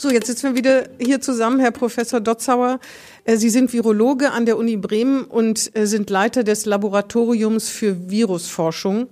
So, 0.00 0.12
jetzt 0.12 0.28
sitzen 0.28 0.50
wir 0.50 0.54
wieder 0.54 0.84
hier 1.00 1.20
zusammen, 1.20 1.58
Herr 1.58 1.72
Professor 1.72 2.20
Dotzauer. 2.20 2.78
Äh, 3.24 3.36
Sie 3.36 3.50
sind 3.50 3.72
Virologe 3.72 4.30
an 4.30 4.46
der 4.46 4.56
Uni 4.56 4.76
Bremen 4.76 5.24
und 5.24 5.76
äh, 5.76 5.86
sind 5.86 6.08
Leiter 6.08 6.44
des 6.44 6.66
Laboratoriums 6.66 7.68
für 7.68 8.08
Virusforschung. 8.08 9.08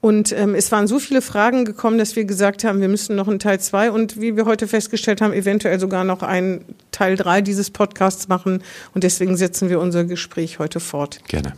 Und 0.00 0.32
ähm, 0.32 0.54
es 0.54 0.72
waren 0.72 0.86
so 0.86 0.98
viele 0.98 1.20
Fragen 1.20 1.66
gekommen, 1.66 1.98
dass 1.98 2.16
wir 2.16 2.24
gesagt 2.24 2.64
haben, 2.64 2.80
wir 2.80 2.88
müssen 2.88 3.14
noch 3.14 3.28
einen 3.28 3.40
Teil 3.40 3.60
zwei 3.60 3.90
und 3.90 4.22
wie 4.22 4.34
wir 4.34 4.46
heute 4.46 4.66
festgestellt 4.66 5.20
haben, 5.20 5.34
eventuell 5.34 5.78
sogar 5.78 6.02
noch 6.02 6.22
einen 6.22 6.64
Teil 6.92 7.16
drei 7.16 7.42
dieses 7.42 7.70
Podcasts 7.70 8.28
machen. 8.28 8.62
Und 8.94 9.04
deswegen 9.04 9.36
setzen 9.36 9.68
wir 9.68 9.80
unser 9.80 10.04
Gespräch 10.04 10.58
heute 10.58 10.80
fort. 10.80 11.20
Gerne. 11.28 11.52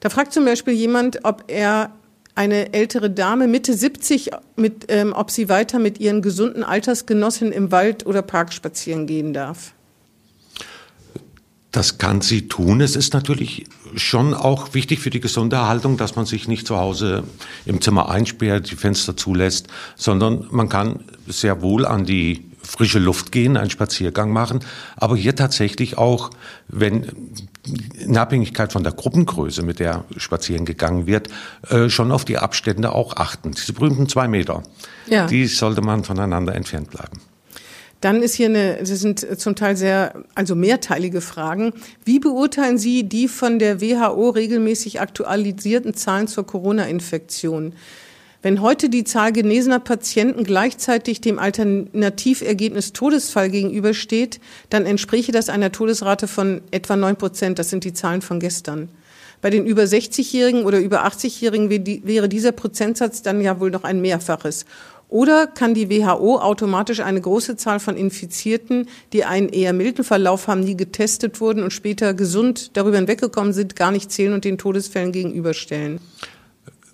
Da 0.00 0.08
fragt 0.08 0.32
zum 0.32 0.46
Beispiel 0.46 0.72
jemand, 0.72 1.26
ob 1.26 1.44
er 1.48 1.92
eine 2.40 2.72
ältere 2.72 3.10
Dame 3.10 3.48
Mitte 3.48 3.74
70, 3.74 4.30
mit, 4.56 4.86
ähm, 4.88 5.12
ob 5.12 5.30
sie 5.30 5.50
weiter 5.50 5.78
mit 5.78 6.00
ihren 6.00 6.22
gesunden 6.22 6.64
Altersgenossinnen 6.64 7.52
im 7.52 7.70
Wald 7.70 8.06
oder 8.06 8.22
Park 8.22 8.54
spazieren 8.54 9.06
gehen 9.06 9.34
darf. 9.34 9.74
Das 11.70 11.98
kann 11.98 12.22
sie 12.22 12.48
tun. 12.48 12.80
Es 12.80 12.96
ist 12.96 13.12
natürlich 13.12 13.66
schon 13.94 14.32
auch 14.32 14.72
wichtig 14.72 15.00
für 15.00 15.10
die 15.10 15.20
gesunde 15.20 15.56
Erhaltung, 15.56 15.98
dass 15.98 16.16
man 16.16 16.24
sich 16.24 16.48
nicht 16.48 16.66
zu 16.66 16.78
Hause 16.78 17.24
im 17.66 17.82
Zimmer 17.82 18.08
einsperrt, 18.08 18.70
die 18.70 18.76
Fenster 18.76 19.18
zulässt, 19.18 19.66
sondern 19.94 20.46
man 20.50 20.70
kann 20.70 21.04
sehr 21.28 21.60
wohl 21.60 21.84
an 21.84 22.06
die 22.06 22.49
frische 22.70 23.00
Luft 23.00 23.32
gehen, 23.32 23.56
einen 23.56 23.70
Spaziergang 23.70 24.30
machen, 24.30 24.60
aber 24.96 25.16
hier 25.16 25.34
tatsächlich 25.34 25.98
auch, 25.98 26.30
wenn 26.68 27.06
in 27.98 28.16
Abhängigkeit 28.16 28.72
von 28.72 28.84
der 28.84 28.92
Gruppengröße, 28.92 29.62
mit 29.62 29.80
der 29.80 30.04
spazieren 30.16 30.64
gegangen 30.64 31.06
wird, 31.06 31.28
äh, 31.68 31.88
schon 31.88 32.12
auf 32.12 32.24
die 32.24 32.38
Abstände 32.38 32.92
auch 32.92 33.16
achten. 33.16 33.52
Diese 33.52 33.72
berühmten 33.72 34.08
zwei 34.08 34.28
Meter, 34.28 34.62
ja. 35.08 35.26
die 35.26 35.46
sollte 35.46 35.80
man 35.82 36.04
voneinander 36.04 36.54
entfernt 36.54 36.90
bleiben. 36.90 37.20
Dann 38.00 38.22
ist 38.22 38.34
hier 38.34 38.46
eine, 38.46 38.76
das 38.78 38.88
sind 39.00 39.26
zum 39.38 39.56
Teil 39.56 39.76
sehr, 39.76 40.14
also 40.34 40.54
mehrteilige 40.54 41.20
Fragen. 41.20 41.74
Wie 42.04 42.18
beurteilen 42.18 42.78
Sie 42.78 43.02
die 43.02 43.28
von 43.28 43.58
der 43.58 43.82
WHO 43.82 44.30
regelmäßig 44.30 45.00
aktualisierten 45.00 45.92
Zahlen 45.92 46.26
zur 46.26 46.46
Corona-Infektion? 46.46 47.74
Wenn 48.42 48.62
heute 48.62 48.88
die 48.88 49.04
Zahl 49.04 49.32
genesener 49.32 49.80
Patienten 49.80 50.44
gleichzeitig 50.44 51.20
dem 51.20 51.38
Alternativergebnis 51.38 52.94
Todesfall 52.94 53.50
gegenübersteht, 53.50 54.40
dann 54.70 54.86
entspräche 54.86 55.30
das 55.30 55.50
einer 55.50 55.72
Todesrate 55.72 56.26
von 56.26 56.62
etwa 56.70 56.96
neun 56.96 57.16
Prozent. 57.16 57.58
Das 57.58 57.68
sind 57.68 57.84
die 57.84 57.92
Zahlen 57.92 58.22
von 58.22 58.40
gestern. 58.40 58.88
Bei 59.42 59.50
den 59.50 59.66
über 59.66 59.82
60-Jährigen 59.82 60.64
oder 60.64 60.78
über 60.80 61.06
80-Jährigen 61.06 61.68
wäre 61.70 62.30
dieser 62.30 62.52
Prozentsatz 62.52 63.20
dann 63.20 63.42
ja 63.42 63.60
wohl 63.60 63.70
noch 63.70 63.84
ein 63.84 64.00
Mehrfaches. 64.00 64.64
Oder 65.10 65.46
kann 65.46 65.74
die 65.74 65.90
WHO 65.90 66.38
automatisch 66.38 67.00
eine 67.00 67.20
große 67.20 67.56
Zahl 67.56 67.80
von 67.80 67.96
Infizierten, 67.96 68.88
die 69.12 69.24
einen 69.24 69.50
eher 69.50 69.74
milden 69.74 70.04
Verlauf 70.04 70.46
haben, 70.46 70.60
nie 70.60 70.76
getestet 70.76 71.42
wurden 71.42 71.62
und 71.62 71.72
später 71.72 72.14
gesund 72.14 72.70
darüber 72.74 72.96
hinweggekommen 72.96 73.52
sind, 73.52 73.76
gar 73.76 73.90
nicht 73.90 74.10
zählen 74.10 74.32
und 74.32 74.44
den 74.44 74.56
Todesfällen 74.56 75.12
gegenüberstellen? 75.12 76.00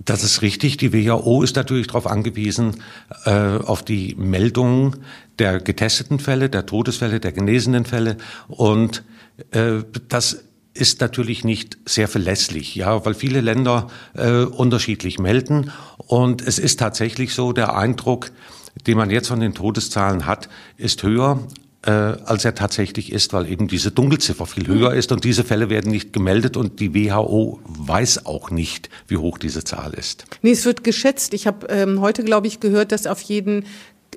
Das 0.06 0.22
ist 0.22 0.40
richtig. 0.40 0.76
Die 0.76 0.92
WHO 0.92 1.42
ist 1.42 1.56
natürlich 1.56 1.88
darauf 1.88 2.06
angewiesen, 2.06 2.82
äh, 3.24 3.58
auf 3.58 3.84
die 3.84 4.14
Meldungen 4.16 4.96
der 5.40 5.60
getesteten 5.60 6.20
Fälle, 6.20 6.48
der 6.48 6.64
Todesfälle, 6.64 7.18
der 7.18 7.32
genesenen 7.32 7.84
Fälle. 7.84 8.16
Und 8.46 9.02
äh, 9.50 9.82
das 10.08 10.44
ist 10.74 11.00
natürlich 11.00 11.42
nicht 11.42 11.78
sehr 11.86 12.06
verlässlich, 12.06 12.76
ja, 12.76 13.04
weil 13.04 13.14
viele 13.14 13.40
Länder 13.40 13.88
äh, 14.14 14.42
unterschiedlich 14.42 15.18
melden. 15.18 15.72
Und 15.96 16.40
es 16.40 16.60
ist 16.60 16.78
tatsächlich 16.78 17.34
so, 17.34 17.52
der 17.52 17.76
Eindruck, 17.76 18.30
den 18.86 18.96
man 18.96 19.10
jetzt 19.10 19.28
von 19.28 19.40
den 19.40 19.54
Todeszahlen 19.54 20.24
hat, 20.26 20.48
ist 20.76 21.02
höher 21.02 21.40
äh, 21.86 21.90
als 21.90 22.44
er 22.44 22.54
tatsächlich 22.54 23.12
ist, 23.12 23.32
weil 23.32 23.50
eben 23.50 23.68
diese 23.68 23.90
Dunkelziffer 23.90 24.46
viel 24.46 24.66
höher 24.66 24.92
ist 24.94 25.12
und 25.12 25.24
diese 25.24 25.44
Fälle 25.44 25.70
werden 25.70 25.90
nicht 25.90 26.12
gemeldet 26.12 26.56
und 26.56 26.80
die 26.80 26.94
WHO 26.94 27.60
weiß 27.64 28.26
auch 28.26 28.50
nicht, 28.50 28.90
wie 29.06 29.16
hoch 29.16 29.38
diese 29.38 29.62
Zahl 29.62 29.94
ist. 29.94 30.24
Nee, 30.42 30.50
es 30.50 30.64
wird 30.64 30.84
geschätzt. 30.84 31.32
Ich 31.32 31.46
habe 31.46 31.68
ähm, 31.68 32.00
heute, 32.00 32.24
glaube 32.24 32.48
ich, 32.48 32.60
gehört, 32.60 32.92
dass 32.92 33.06
auf 33.06 33.20
jeden 33.20 33.64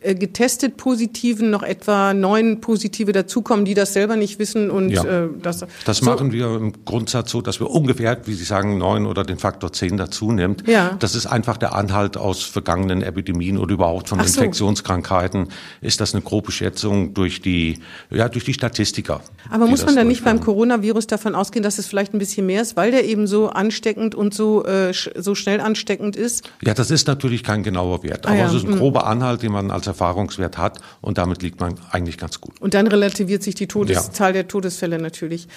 getestet 0.02 0.78
Positiven 0.78 1.50
noch 1.50 1.64
etwa 1.64 2.14
neun 2.14 2.62
Positive 2.62 3.12
dazukommen, 3.12 3.66
die 3.66 3.74
das 3.74 3.94
selber 3.94 4.16
nicht 4.16 4.40
wissen 4.40 4.70
und 4.72 4.90
ja. 4.90 5.04
äh, 5.04 5.30
das. 5.42 5.66
Das 5.86 5.98
so. 5.98 6.06
machen 6.06 6.32
wir 6.32 6.56
im 6.56 6.86
Grundsatz 6.86 7.32
so, 7.32 7.42
dass 7.42 7.60
wir 7.60 7.70
ungefähr, 7.70 8.18
wie 8.26 8.34
Sie 8.34 8.44
sagen, 8.44 8.78
neun 8.78 9.06
oder 9.06 9.24
den 9.24 9.38
Faktor 9.38 9.74
zehn 9.74 9.98
dazu 9.98 10.32
nimmt. 10.32 10.68
Ja. 10.68 10.96
Das 11.00 11.16
ist 11.16 11.26
einfach 11.26 11.58
der 11.58 11.76
Anhalt 11.76 12.18
aus 12.18 12.44
vergangenen 12.44 13.02
Epidemien 13.02 13.58
oder 13.58 13.74
überhaupt 13.74 14.10
von 14.10 14.20
Ach 14.20 14.26
Infektionskrankheiten. 14.26 15.46
So. 15.46 15.88
Ist 15.88 16.02
das 16.02 16.14
eine 16.14 16.22
grobe 16.22 16.52
Schätzung 16.52 17.14
durch 17.14 17.42
die, 17.42 17.80
ja, 18.10 18.30
durch 18.30 18.46
die 18.46 18.54
Statistiker? 18.54 19.22
Aber 19.50 19.68
muss 19.68 19.86
man 19.86 19.96
dann 19.96 20.08
nicht 20.08 20.24
beim 20.24 20.40
Coronavirus 20.40 21.08
davon 21.08 21.36
ausgehen, 21.36 21.64
dass 21.64 21.78
es 21.78 21.88
vielleicht 21.88 22.14
ein 22.14 22.20
bisschen 22.20 22.46
mehr 22.46 22.62
ist, 22.62 22.78
weil 22.78 22.92
der 22.92 23.06
eben 23.06 23.28
so 23.28 23.50
ansteckend 23.50 24.16
und 24.16 24.34
so 24.34 24.66
äh, 24.66 24.94
so 24.94 25.36
schnell 25.36 25.60
ansteckend 25.60 26.16
ist? 26.16 26.50
Ja, 26.64 26.74
das 26.74 26.92
ist 26.92 27.08
natürlich 27.08 27.44
kein 27.44 27.64
genauer 27.64 28.04
Wert, 28.04 28.26
ah 28.26 28.30
aber 28.30 28.38
ah, 28.38 28.42
ja. 28.42 28.48
es 28.48 28.54
ist 28.54 28.66
ein 28.66 28.74
hm. 28.74 28.80
grober 28.80 29.06
Anhalt, 29.06 29.42
den 29.42 29.52
man 29.52 29.72
als 29.72 29.89
Erfahrungswert 29.90 30.58
hat 30.58 30.80
und 31.02 31.18
damit 31.18 31.42
liegt 31.42 31.60
man 31.60 31.76
eigentlich 31.92 32.18
ganz 32.18 32.40
gut. 32.40 32.60
Und 32.62 32.74
dann 32.74 32.88
relativiert 32.88 33.44
sich 33.44 33.56
die 33.56 33.68
Todeszahl 33.68 34.30
ja. 34.30 34.34
der 34.34 34.48
Todesfälle 34.48 35.00
natürlich. 35.00 35.48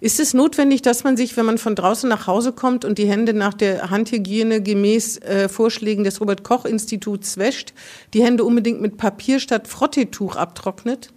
Ist 0.00 0.18
es 0.18 0.34
notwendig, 0.34 0.82
dass 0.82 1.04
man 1.04 1.16
sich, 1.16 1.36
wenn 1.36 1.46
man 1.46 1.58
von 1.58 1.76
draußen 1.76 2.08
nach 2.08 2.26
Hause 2.26 2.52
kommt 2.52 2.84
und 2.84 2.98
die 2.98 3.06
Hände 3.06 3.34
nach 3.34 3.54
der 3.54 3.90
Handhygiene 3.90 4.62
gemäß 4.62 5.18
äh, 5.18 5.48
Vorschlägen 5.48 6.02
des 6.02 6.20
Robert 6.20 6.42
Koch 6.42 6.64
Instituts 6.64 7.36
wäscht, 7.36 7.72
die 8.14 8.24
Hände 8.24 8.44
unbedingt 8.44 8.80
mit 8.80 8.96
Papier 8.96 9.38
statt 9.38 9.68
Frottetuch 9.68 10.36
abtrocknet? 10.36 11.12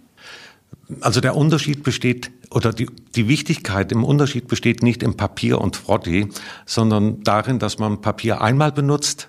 Also 1.00 1.20
der 1.20 1.34
Unterschied 1.34 1.82
besteht 1.82 2.30
oder 2.50 2.72
die, 2.72 2.86
die 3.14 3.28
Wichtigkeit 3.28 3.90
im 3.92 4.04
Unterschied 4.04 4.46
besteht 4.46 4.82
nicht 4.82 5.02
im 5.02 5.16
Papier 5.16 5.60
und 5.60 5.76
Frottee, 5.76 6.28
sondern 6.64 7.22
darin, 7.22 7.58
dass 7.58 7.78
man 7.78 8.00
Papier 8.00 8.40
einmal 8.40 8.72
benutzt, 8.72 9.28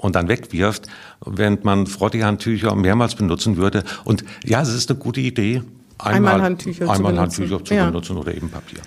und 0.00 0.16
dann 0.16 0.28
wegwirft, 0.28 0.86
während 1.24 1.64
man 1.64 1.86
Frottee-Handtücher 1.86 2.74
mehrmals 2.74 3.14
benutzen 3.14 3.56
würde. 3.56 3.84
Und 4.04 4.24
ja, 4.44 4.62
es 4.62 4.72
ist 4.72 4.90
eine 4.90 4.98
gute 4.98 5.20
Idee, 5.20 5.62
einmal, 5.98 6.34
einmal 6.34 6.42
Handtücher, 6.42 6.90
einmal 6.90 7.14
zu, 7.14 7.20
Handtücher 7.20 7.46
benutzen. 7.48 7.66
zu 7.66 7.74
ja. 7.74 7.86
benutzen 7.86 8.16
oder 8.16 8.34
eben 8.34 8.48
Papier. 8.48 8.80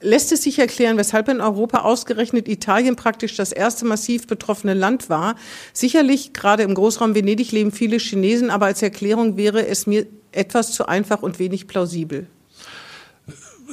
Lässt 0.00 0.32
es 0.32 0.42
sich 0.42 0.58
erklären, 0.58 0.98
weshalb 0.98 1.28
in 1.28 1.40
Europa 1.40 1.78
ausgerechnet 1.78 2.46
Italien 2.46 2.94
praktisch 2.94 3.36
das 3.36 3.52
erste 3.52 3.86
massiv 3.86 4.26
betroffene 4.26 4.74
Land 4.74 5.08
war? 5.08 5.36
Sicherlich, 5.72 6.34
gerade 6.34 6.62
im 6.62 6.74
Großraum 6.74 7.14
Venedig 7.14 7.52
leben 7.52 7.72
viele 7.72 7.96
Chinesen, 7.98 8.50
aber 8.50 8.66
als 8.66 8.82
Erklärung 8.82 9.38
wäre 9.38 9.66
es 9.66 9.86
mir 9.86 10.06
etwas 10.32 10.72
zu 10.72 10.86
einfach 10.86 11.22
und 11.22 11.38
wenig 11.38 11.68
plausibel. 11.68 12.26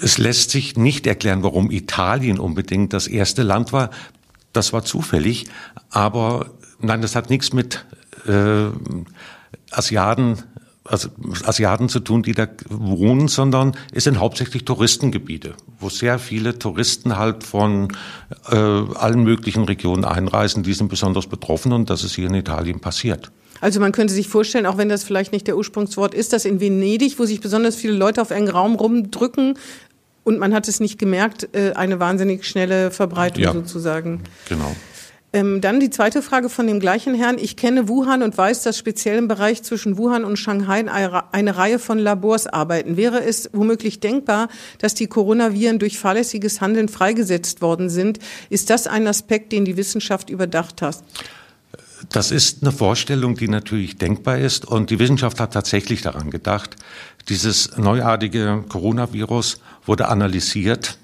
Es 0.01 0.17
lässt 0.17 0.51
sich 0.51 0.77
nicht 0.77 1.05
erklären, 1.05 1.43
warum 1.43 1.69
Italien 1.69 2.39
unbedingt 2.39 2.93
das 2.93 3.07
erste 3.07 3.43
Land 3.43 3.73
war. 3.73 3.89
Das 4.53 4.73
war 4.73 4.83
zufällig, 4.83 5.45
aber 5.89 6.51
nein, 6.79 7.01
das 7.01 7.15
hat 7.15 7.29
nichts 7.29 7.53
mit 7.53 7.85
äh, 8.27 8.67
Asiaten, 9.71 10.37
also 10.83 11.09
Asiaten 11.45 11.89
zu 11.89 11.99
tun, 11.99 12.23
die 12.23 12.33
da 12.33 12.47
wohnen, 12.69 13.27
sondern 13.27 13.73
es 13.93 14.03
sind 14.03 14.19
hauptsächlich 14.19 14.65
Touristengebiete, 14.65 15.53
wo 15.79 15.89
sehr 15.89 16.19
viele 16.19 16.59
Touristen 16.59 17.17
halt 17.17 17.43
von 17.43 17.89
äh, 18.49 18.55
allen 18.55 19.23
möglichen 19.23 19.63
Regionen 19.63 20.03
einreisen. 20.03 20.63
Die 20.63 20.73
sind 20.73 20.89
besonders 20.89 21.27
betroffen 21.27 21.71
und 21.71 21.89
das 21.89 22.03
ist 22.03 22.15
hier 22.15 22.27
in 22.27 22.33
Italien 22.33 22.81
passiert. 22.81 23.31
Also 23.61 23.79
man 23.79 23.91
könnte 23.91 24.13
sich 24.13 24.27
vorstellen, 24.27 24.65
auch 24.65 24.77
wenn 24.77 24.89
das 24.89 25.03
vielleicht 25.03 25.31
nicht 25.31 25.45
der 25.45 25.55
Ursprungswort 25.55 26.15
ist, 26.15 26.33
dass 26.33 26.45
in 26.45 26.59
Venedig, 26.59 27.19
wo 27.19 27.25
sich 27.25 27.41
besonders 27.41 27.75
viele 27.75 27.93
Leute 27.93 28.19
auf 28.21 28.31
engen 28.31 28.49
Raum 28.49 28.73
rumdrücken, 28.73 29.57
und 30.23 30.39
man 30.39 30.53
hat 30.53 30.67
es 30.67 30.79
nicht 30.79 30.99
gemerkt, 30.99 31.49
äh, 31.53 31.73
eine 31.73 31.99
wahnsinnig 31.99 32.45
schnelle 32.45 32.91
Verbreitung 32.91 33.43
ja, 33.43 33.53
sozusagen. 33.53 34.21
Genau. 34.49 34.75
Ähm, 35.33 35.61
dann 35.61 35.79
die 35.79 35.89
zweite 35.89 36.21
Frage 36.21 36.49
von 36.49 36.67
dem 36.67 36.81
gleichen 36.81 37.15
Herrn. 37.15 37.37
Ich 37.37 37.55
kenne 37.55 37.87
Wuhan 37.87 38.21
und 38.21 38.37
weiß, 38.37 38.63
dass 38.63 38.77
speziell 38.77 39.17
im 39.17 39.29
Bereich 39.29 39.63
zwischen 39.63 39.97
Wuhan 39.97 40.25
und 40.25 40.35
Shanghai 40.35 40.83
eine 41.31 41.57
Reihe 41.57 41.79
von 41.79 41.99
Labors 41.99 42.47
arbeiten. 42.47 42.97
Wäre 42.97 43.23
es 43.23 43.49
womöglich 43.53 44.01
denkbar, 44.01 44.49
dass 44.79 44.93
die 44.93 45.07
Coronaviren 45.07 45.79
durch 45.79 45.97
fahrlässiges 45.97 46.59
Handeln 46.59 46.89
freigesetzt 46.89 47.61
worden 47.61 47.89
sind? 47.89 48.19
Ist 48.49 48.69
das 48.69 48.87
ein 48.87 49.07
Aspekt, 49.07 49.53
den 49.53 49.63
die 49.63 49.77
Wissenschaft 49.77 50.29
überdacht 50.29 50.81
hat? 50.81 50.97
Das 52.11 52.31
ist 52.31 52.61
eine 52.61 52.71
Vorstellung, 52.71 53.35
die 53.35 53.47
natürlich 53.47 53.97
denkbar 53.97 54.37
ist. 54.37 54.65
Und 54.65 54.89
die 54.89 54.99
Wissenschaft 54.99 55.39
hat 55.39 55.53
tatsächlich 55.53 56.01
daran 56.01 56.29
gedacht, 56.29 56.75
dieses 57.29 57.77
neuartige 57.77 58.63
Coronavirus 58.67 59.59
wurde 59.85 60.09
analysiert, 60.09 60.97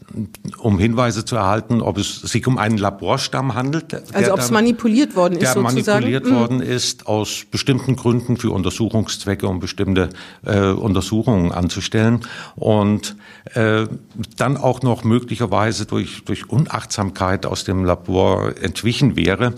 um 0.59 0.77
Hinweise 0.77 1.25
zu 1.25 1.35
erhalten, 1.35 1.81
ob 1.81 1.97
es 1.97 2.21
sich 2.21 2.45
um 2.47 2.57
einen 2.57 2.77
Laborstamm 2.77 3.55
handelt. 3.55 3.93
Also 4.13 4.33
ob 4.33 4.39
es 4.39 4.51
manipuliert 4.51 5.15
worden 5.15 5.33
ist, 5.33 5.41
der 5.41 5.53
sozusagen? 5.53 5.85
manipuliert 5.85 6.25
mhm. 6.25 6.35
worden 6.35 6.61
ist 6.61 7.07
aus 7.07 7.45
bestimmten 7.49 7.95
Gründen 7.95 8.37
für 8.37 8.51
Untersuchungszwecke, 8.51 9.47
um 9.47 9.59
bestimmte 9.59 10.09
äh, 10.45 10.69
Untersuchungen 10.69 11.51
anzustellen 11.51 12.21
und 12.55 13.15
äh, 13.53 13.87
dann 14.35 14.57
auch 14.57 14.81
noch 14.83 15.03
möglicherweise 15.03 15.85
durch, 15.85 16.23
durch 16.25 16.49
Unachtsamkeit 16.49 17.45
aus 17.45 17.63
dem 17.63 17.83
Labor 17.83 18.53
entwichen 18.61 19.15
wäre. 19.15 19.53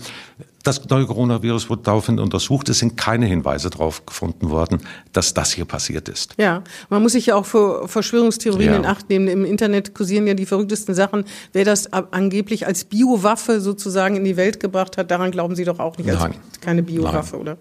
Das 0.62 0.88
neue 0.88 1.06
Coronavirus 1.06 1.70
wurde 1.70 1.82
daraufhin 1.82 2.18
untersucht. 2.18 2.68
Es 2.68 2.80
sind 2.80 2.96
keine 2.96 3.26
Hinweise 3.26 3.70
darauf 3.70 4.04
gefunden 4.04 4.50
worden, 4.50 4.80
dass 5.12 5.32
das 5.32 5.52
hier 5.52 5.64
passiert 5.64 6.08
ist. 6.08 6.34
Ja, 6.38 6.62
man 6.90 7.02
muss 7.02 7.12
sich 7.12 7.26
ja 7.26 7.36
auch 7.36 7.46
vor 7.46 7.88
Verschwörungstheorien 7.88 8.72
ja. 8.72 8.76
in 8.76 8.84
Acht 8.84 9.08
nehmen. 9.08 9.28
Im 9.28 9.44
Internet 9.44 9.94
kursieren 9.94 10.26
ja 10.26 10.34
die 10.34 10.46
verrücktesten 10.46 10.94
Sachen. 10.94 11.24
Wer 11.52 11.64
das 11.64 11.92
angeblich 11.92 12.66
als 12.66 12.84
Biowaffe 12.84 13.60
sozusagen 13.60 14.16
in 14.16 14.24
die 14.24 14.36
Welt 14.36 14.60
gebracht 14.60 14.98
hat, 14.98 15.10
daran 15.10 15.30
glauben 15.30 15.54
Sie 15.56 15.64
doch 15.64 15.78
auch 15.78 15.96
nicht. 15.96 16.10
Also 16.10 16.24
Nein. 16.24 16.34
keine 16.60 16.82
Biowaffe, 16.82 17.38
oder? 17.38 17.56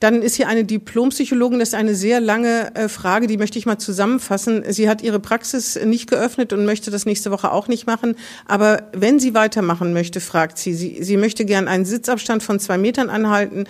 Dann 0.00 0.22
ist 0.22 0.36
hier 0.36 0.48
eine 0.48 0.64
Diplompsychologin, 0.64 1.58
das 1.58 1.68
ist 1.68 1.74
eine 1.74 1.94
sehr 1.94 2.20
lange 2.20 2.74
äh, 2.74 2.88
Frage, 2.88 3.26
die 3.26 3.36
möchte 3.36 3.58
ich 3.58 3.66
mal 3.66 3.76
zusammenfassen. 3.76 4.64
Sie 4.70 4.88
hat 4.88 5.02
ihre 5.02 5.20
Praxis 5.20 5.78
nicht 5.84 6.08
geöffnet 6.08 6.54
und 6.54 6.64
möchte 6.64 6.90
das 6.90 7.04
nächste 7.04 7.30
Woche 7.30 7.52
auch 7.52 7.68
nicht 7.68 7.86
machen. 7.86 8.16
Aber 8.46 8.84
wenn 8.94 9.20
sie 9.20 9.34
weitermachen 9.34 9.92
möchte, 9.92 10.20
fragt 10.20 10.56
sie, 10.56 10.72
sie, 10.72 11.04
sie 11.04 11.18
möchte 11.18 11.44
gern 11.44 11.68
einen 11.68 11.84
Sitzabstand 11.84 12.42
von 12.42 12.58
zwei 12.58 12.78
Metern 12.78 13.10
anhalten, 13.10 13.64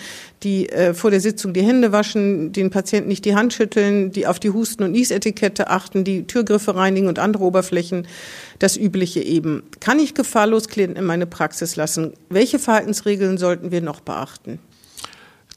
die 0.44 0.68
äh, 0.68 0.94
vor 0.94 1.10
der 1.10 1.20
Sitzung 1.20 1.52
die 1.52 1.62
Hände 1.62 1.90
waschen, 1.90 2.52
den 2.52 2.70
Patienten 2.70 3.08
nicht 3.08 3.24
die 3.24 3.34
Hand 3.34 3.52
schütteln, 3.52 4.12
die 4.12 4.28
auf 4.28 4.38
die 4.38 4.50
Husten- 4.50 4.84
und 4.84 4.92
Niesetikette 4.92 5.68
achten, 5.68 6.04
die 6.04 6.28
Türgriffe 6.28 6.76
reinigen 6.76 7.08
und 7.08 7.18
andere 7.18 7.42
Oberflächen 7.42 8.06
das 8.60 8.76
Übliche 8.76 9.20
eben. 9.20 9.64
Kann 9.80 9.98
ich 9.98 10.14
gefahrlos 10.14 10.68
Klienten 10.68 10.96
in 10.96 11.06
meine 11.06 11.26
Praxis 11.26 11.74
lassen? 11.74 12.12
Welche 12.28 12.60
Verhaltensregeln 12.60 13.36
sollten 13.36 13.72
wir 13.72 13.80
noch 13.80 13.98
beachten? 13.98 14.60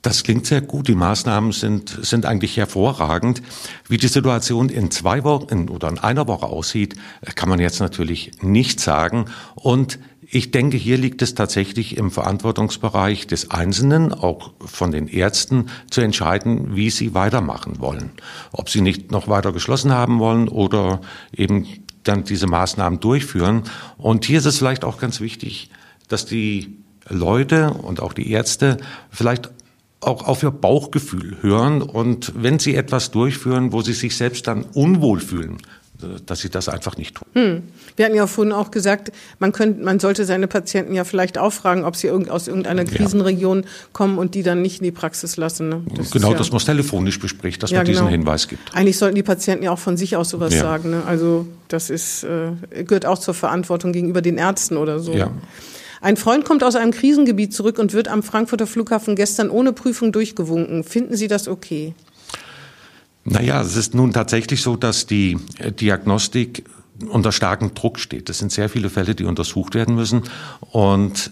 Das 0.04 0.24
klingt 0.24 0.46
sehr 0.46 0.60
gut. 0.60 0.90
Die 0.90 0.96
Maßnahmen 0.96 1.54
sind, 1.54 1.98
sind 2.02 2.26
eigentlich 2.26 2.58
hervorragend. 2.58 3.42
Wie 3.88 3.98
die 3.98 4.10
Situation 4.10 4.68
in 4.68 4.92
zwei 4.92 5.24
Wochen 5.24 5.70
oder 5.70 5.88
in 5.88 5.98
einer 5.98 6.28
Woche 6.28 6.46
aussieht, 6.46 6.96
kann 7.36 7.48
man 7.48 7.60
jetzt 7.60 7.80
natürlich 7.80 8.34
nicht 8.42 8.82
sagen. 8.82 9.28
Und 9.56 10.00
ich 10.30 10.52
denke, 10.52 10.76
hier 10.76 10.98
liegt 10.98 11.22
es 11.22 11.36
tatsächlich 11.36 11.96
im 11.96 12.12
Verantwortungsbereich 12.12 13.28
des 13.28 13.52
Einzelnen, 13.52 14.12
auch 14.14 14.52
von 14.60 14.92
den 14.92 15.08
Ärzten, 15.08 15.68
zu 15.90 16.02
entscheiden, 16.02 16.76
wie 16.76 16.90
sie 16.90 17.14
weitermachen 17.14 17.80
wollen. 17.80 18.12
Ob 18.52 18.70
sie 18.70 18.82
nicht 18.82 19.10
noch 19.10 19.30
weiter 19.30 19.54
geschlossen 19.54 19.94
haben 19.94 20.20
wollen 20.20 20.50
oder 20.50 21.00
eben 21.32 21.66
dann 22.04 22.26
diese 22.26 22.48
Maßnahmen 22.48 23.00
durchführen. 23.00 23.64
Und 23.98 24.26
hier 24.26 24.40
ist 24.40 24.46
es 24.46 24.58
vielleicht 24.58 24.84
auch 24.84 24.98
ganz 24.98 25.22
wichtig, 25.22 25.70
dass 26.10 26.26
die 26.26 26.78
Leute 27.08 27.72
und 27.72 28.02
auch 28.02 28.12
die 28.12 28.32
Ärzte 28.32 28.78
vielleicht 29.10 29.50
auch 30.04 30.28
auf 30.28 30.44
ihr 30.44 30.52
Bauchgefühl 30.52 31.38
hören 31.42 31.82
und 31.82 32.34
wenn 32.36 32.60
sie 32.60 32.76
etwas 32.76 33.12
durchführen, 33.12 33.72
wo 33.72 33.82
sie 33.82 33.94
sich 33.94 34.16
selbst 34.16 34.48
dann 34.48 34.66
unwohl 34.74 35.20
fühlen, 35.20 35.58
dass 36.26 36.40
sie 36.40 36.50
das 36.50 36.70
einfach 36.70 36.98
nicht 36.98 37.16
tun. 37.16 37.28
Hm. 37.34 37.64
Wir 37.96 38.06
hatten 38.06 38.16
ja 38.16 38.28
vorhin 38.28 38.52
auch 38.52 38.72
gesagt, 38.72 39.12
man, 39.40 39.52
könnte, 39.52 39.84
man 39.84 40.00
sollte 40.00 40.26
seine 40.26 40.48
Patienten 40.48 40.94
ja 40.94 41.04
vielleicht 41.04 41.38
auch 41.38 41.54
fragen, 41.54 41.86
ob 41.86 41.96
sie 41.96 42.10
aus 42.12 42.48
irgendeiner 42.48 42.86
Krisenregion 42.86 43.62
ja. 43.62 43.70
kommen 43.92 44.18
und 44.18 44.36
die 44.36 44.44
dann 44.44 44.62
nicht 44.62 44.80
in 44.80 44.86
die 44.86 44.92
Praxis 44.92 45.38
lassen. 45.38 45.70
Ne? 45.70 45.82
Das 45.96 46.12
genau, 46.12 46.32
ja, 46.32 46.38
dass 46.38 46.50
man 46.50 46.58
es 46.58 46.66
telefonisch 46.66 47.20
bespricht, 47.20 47.62
dass 47.64 47.72
ja, 47.72 47.80
man 47.80 47.86
diesen 47.86 48.06
genau. 48.06 48.12
Hinweis 48.12 48.48
gibt. 48.48 48.76
Eigentlich 48.76 48.98
sollten 48.98 49.16
die 49.16 49.24
Patienten 49.24 49.64
ja 49.64 49.72
auch 49.72 49.80
von 49.80 49.98
sich 49.98 50.16
aus 50.16 50.30
sowas 50.30 50.58
sagen. 50.58 50.92
Ne? 50.92 51.04
Also 51.06 51.46
das 51.68 51.90
ist, 51.90 52.24
äh, 52.24 52.84
gehört 52.84 53.06
auch 53.06 53.20
zur 53.20 53.34
Verantwortung 53.34 53.94
gegenüber 53.94 54.22
den 54.22 54.38
Ärzten 54.38 54.78
oder 54.78 55.00
so. 55.00 55.14
Ja. 55.14 55.32
Ein 56.04 56.18
Freund 56.18 56.44
kommt 56.44 56.66
aus 56.66 56.76
einem 56.76 56.92
Krisengebiet 56.92 57.54
zurück 57.54 57.80
und 57.80 57.94
wird 57.94 58.10
am 58.10 58.24
Frankfurter 58.24 58.68
Flughafen 58.68 59.16
gestern 59.16 59.50
ohne 59.50 59.72
Prüfung 59.72 60.12
durchgewunken. 60.12 60.84
Finden 60.84 61.16
Sie 61.16 61.30
das 61.30 61.48
okay? 61.48 61.96
Naja, 63.24 63.62
es 63.62 63.78
ist 63.78 63.94
nun 63.94 64.12
tatsächlich 64.12 64.62
so, 64.62 64.76
dass 64.76 65.06
die 65.06 65.38
äh, 65.60 65.72
Diagnostik 65.72 66.66
unter 67.08 67.32
starkem 67.32 67.74
Druck 67.74 68.00
steht. 68.00 68.30
Es 68.30 68.40
sind 68.40 68.52
sehr 68.52 68.68
viele 68.68 68.90
Fälle, 68.90 69.16
die 69.16 69.24
untersucht 69.24 69.76
werden 69.76 69.96
müssen. 69.96 70.24
Und 70.72 71.32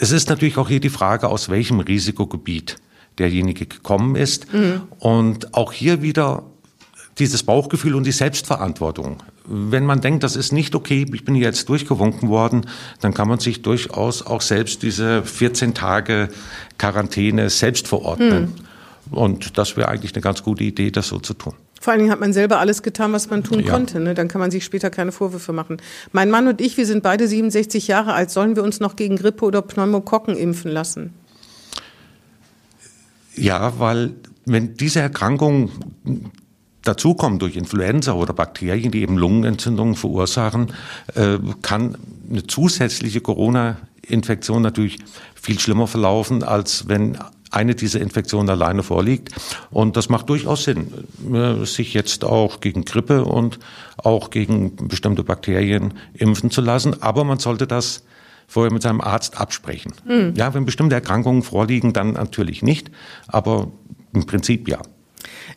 es 0.00 0.10
ist 0.10 0.30
natürlich 0.30 0.56
auch 0.56 0.68
hier 0.68 0.80
die 0.80 0.88
Frage, 0.88 1.28
aus 1.28 1.50
welchem 1.50 1.80
Risikogebiet 1.80 2.76
derjenige 3.18 3.66
gekommen 3.66 4.16
ist. 4.16 4.50
Mhm. 4.54 4.80
Und 5.00 5.52
auch 5.52 5.70
hier 5.70 6.00
wieder 6.00 6.44
dieses 7.18 7.42
Bauchgefühl 7.42 7.94
und 7.94 8.04
die 8.04 8.12
Selbstverantwortung. 8.12 9.18
Wenn 9.48 9.86
man 9.86 10.00
denkt, 10.00 10.24
das 10.24 10.36
ist 10.36 10.52
nicht 10.52 10.74
okay, 10.74 11.06
ich 11.12 11.24
bin 11.24 11.34
jetzt 11.34 11.68
durchgewunken 11.68 12.28
worden, 12.28 12.66
dann 13.00 13.14
kann 13.14 13.28
man 13.28 13.38
sich 13.38 13.62
durchaus 13.62 14.24
auch 14.24 14.42
selbst 14.42 14.82
diese 14.82 15.22
14 15.22 15.74
Tage 15.74 16.28
Quarantäne 16.78 17.50
selbst 17.50 17.88
verordnen. 17.88 18.54
Hm. 18.54 18.54
Und 19.10 19.56
das 19.56 19.76
wäre 19.76 19.88
eigentlich 19.88 20.14
eine 20.14 20.22
ganz 20.22 20.42
gute 20.42 20.64
Idee, 20.64 20.90
das 20.90 21.08
so 21.08 21.18
zu 21.18 21.34
tun. 21.34 21.54
Vor 21.80 21.92
allen 21.92 22.00
Dingen 22.00 22.10
hat 22.10 22.20
man 22.20 22.32
selber 22.32 22.58
alles 22.58 22.82
getan, 22.82 23.12
was 23.12 23.30
man 23.30 23.44
tun 23.44 23.60
ja. 23.60 23.70
konnte. 23.70 24.00
Ne? 24.00 24.14
Dann 24.14 24.28
kann 24.28 24.40
man 24.40 24.50
sich 24.50 24.64
später 24.64 24.90
keine 24.90 25.12
Vorwürfe 25.12 25.52
machen. 25.52 25.78
Mein 26.12 26.30
Mann 26.30 26.48
und 26.48 26.60
ich, 26.60 26.76
wir 26.76 26.86
sind 26.86 27.02
beide 27.02 27.28
67 27.28 27.86
Jahre 27.86 28.14
alt. 28.14 28.30
Sollen 28.30 28.56
wir 28.56 28.64
uns 28.64 28.80
noch 28.80 28.96
gegen 28.96 29.16
Grippe 29.16 29.44
oder 29.44 29.62
Pneumokokken 29.62 30.36
impfen 30.36 30.70
lassen? 30.70 31.12
Ja, 33.36 33.78
weil 33.78 34.14
wenn 34.44 34.74
diese 34.74 35.00
Erkrankung 35.00 35.70
dazukommen 36.88 37.38
durch 37.38 37.56
Influenza 37.56 38.14
oder 38.14 38.32
Bakterien, 38.32 38.90
die 38.90 39.02
eben 39.02 39.18
Lungenentzündungen 39.18 39.94
verursachen, 39.94 40.72
äh, 41.14 41.38
kann 41.62 41.96
eine 42.30 42.46
zusätzliche 42.46 43.20
Corona-Infektion 43.20 44.62
natürlich 44.62 44.98
viel 45.34 45.58
schlimmer 45.58 45.86
verlaufen, 45.86 46.42
als 46.42 46.88
wenn 46.88 47.18
eine 47.50 47.74
dieser 47.74 48.00
Infektionen 48.00 48.50
alleine 48.50 48.82
vorliegt. 48.82 49.34
Und 49.70 49.96
das 49.96 50.08
macht 50.08 50.28
durchaus 50.28 50.64
Sinn, 50.64 50.92
äh, 51.32 51.64
sich 51.64 51.94
jetzt 51.94 52.24
auch 52.24 52.60
gegen 52.60 52.84
Grippe 52.84 53.24
und 53.24 53.58
auch 53.96 54.30
gegen 54.30 54.76
bestimmte 54.88 55.24
Bakterien 55.24 55.94
impfen 56.14 56.50
zu 56.50 56.60
lassen. 56.60 57.02
Aber 57.02 57.24
man 57.24 57.38
sollte 57.38 57.66
das 57.66 58.04
vorher 58.46 58.72
mit 58.72 58.82
seinem 58.82 59.00
Arzt 59.00 59.38
absprechen. 59.38 59.92
Mhm. 60.06 60.34
Ja, 60.36 60.54
wenn 60.54 60.64
bestimmte 60.64 60.94
Erkrankungen 60.94 61.42
vorliegen, 61.42 61.92
dann 61.92 62.12
natürlich 62.12 62.62
nicht. 62.62 62.90
Aber 63.26 63.70
im 64.12 64.26
Prinzip 64.26 64.68
ja. 64.68 64.78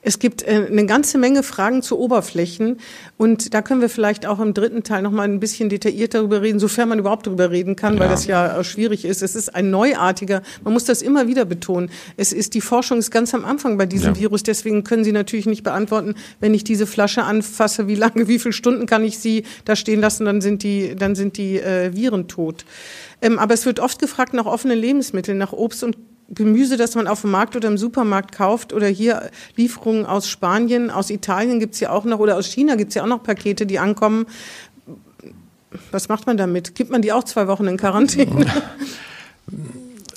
Es 0.02 0.20
gibt 0.20 0.44
äh, 0.44 0.68
eine 0.70 0.86
ganze 0.86 1.18
Menge 1.18 1.44
Fragen 1.44 1.82
zu 1.82 2.00
Oberflächen 2.00 2.80
und 3.18 3.54
da 3.54 3.62
können 3.62 3.82
wir 3.82 3.90
vielleicht 3.90 4.26
auch 4.26 4.40
im 4.40 4.54
dritten 4.54 4.84
Teil 4.84 5.02
noch 5.02 5.12
mal 5.12 5.24
ein 5.24 5.40
bisschen 5.40 5.70
detailliert 5.70 6.14
darüber 6.14 6.42
reden, 6.42 6.60
sofern 6.60 6.90
man 6.90 7.00
überhaupt 7.00 7.28
darüber 7.28 7.52
reden 7.52 7.76
kann, 7.76 7.96
ja. 7.96 8.00
weil 8.00 8.10
das 8.10 8.26
ja 8.26 8.64
schwierig 8.64 9.06
ist. 9.06 9.22
Es 9.22 9.36
ist 9.36 9.54
ein 9.54 9.70
neuartiger, 9.70 10.42
man 10.64 10.74
muss 10.74 10.86
das 10.86 11.02
immer 11.02 11.28
wieder 11.28 11.46
betonen. 11.46 11.90
Es 12.18 12.34
ist 12.34 12.54
die 12.54 12.62
Forschung 12.62 13.00
ist 13.00 13.12
ganz 13.12 13.34
am 13.34 13.46
Anfang 13.46 13.78
bei 13.78 13.86
diesem 13.86 14.16
ja. 14.16 14.22
Virus, 14.22 14.44
deswegen 14.44 14.84
können 14.84 15.04
Sie 15.04 15.12
natürlich 15.12 15.46
nicht 15.46 15.64
beantworten, 15.64 16.16
wenn 16.40 16.54
ich 16.54 16.64
diese 16.64 16.88
Flasche 16.88 17.24
anfasse, 17.24 17.88
wie 17.88 17.96
lange, 17.96 18.28
wie 18.28 18.40
viele 18.40 18.54
Stunden 18.54 18.86
kann 18.86 19.04
ich 19.04 19.20
sie 19.20 19.44
da 19.66 19.76
stehen 19.76 20.02
lassen, 20.02 20.26
dann 20.26 20.42
sind 20.42 20.64
die, 20.64 20.96
dann 20.96 21.16
sind 21.16 21.38
die 21.38 21.60
äh, 21.60 21.96
Viren 21.96 22.28
tot. 22.28 22.66
Ähm, 23.22 23.38
aber 23.40 23.54
es 23.54 23.66
wird 23.66 23.80
oft 23.80 24.00
gefragt 24.00 24.34
nach 24.34 24.46
offenen 24.46 24.80
Lebensmitteln, 24.80 25.38
nach 25.38 25.54
Obst 25.54 25.84
und 25.84 25.96
Gemüse, 26.34 26.78
das 26.78 26.96
man 26.96 27.08
auf 27.08 27.22
dem 27.22 27.32
Markt 27.32 27.56
oder 27.56 27.68
im 27.68 27.78
Supermarkt 27.78 28.32
kauft 28.34 28.74
oder 28.74 28.88
hier 28.88 29.30
Lieferungen 29.56 30.06
aus 30.06 30.28
Spanien, 30.28 30.90
aus 30.90 31.10
Italien 31.10 31.60
gibt's 31.60 31.80
ja 31.80 31.92
auch 31.92 32.06
noch 32.06 32.20
oder 32.20 32.38
aus 32.38 32.48
China 32.48 32.76
gibt's 32.76 32.96
ja 32.96 33.04
auch 33.04 33.08
noch 33.08 33.24
Pakete, 33.24 33.66
die 33.66 33.80
ankommen. 33.80 34.26
Was 35.92 36.10
macht 36.10 36.28
man 36.28 36.38
damit? 36.38 36.76
Gibt 36.76 36.92
man 36.92 37.02
die 37.02 37.12
auch 37.12 37.24
zwei 37.24 37.48
Wochen 37.48 37.68
in 37.68 37.78
Quarantäne? 37.78 38.46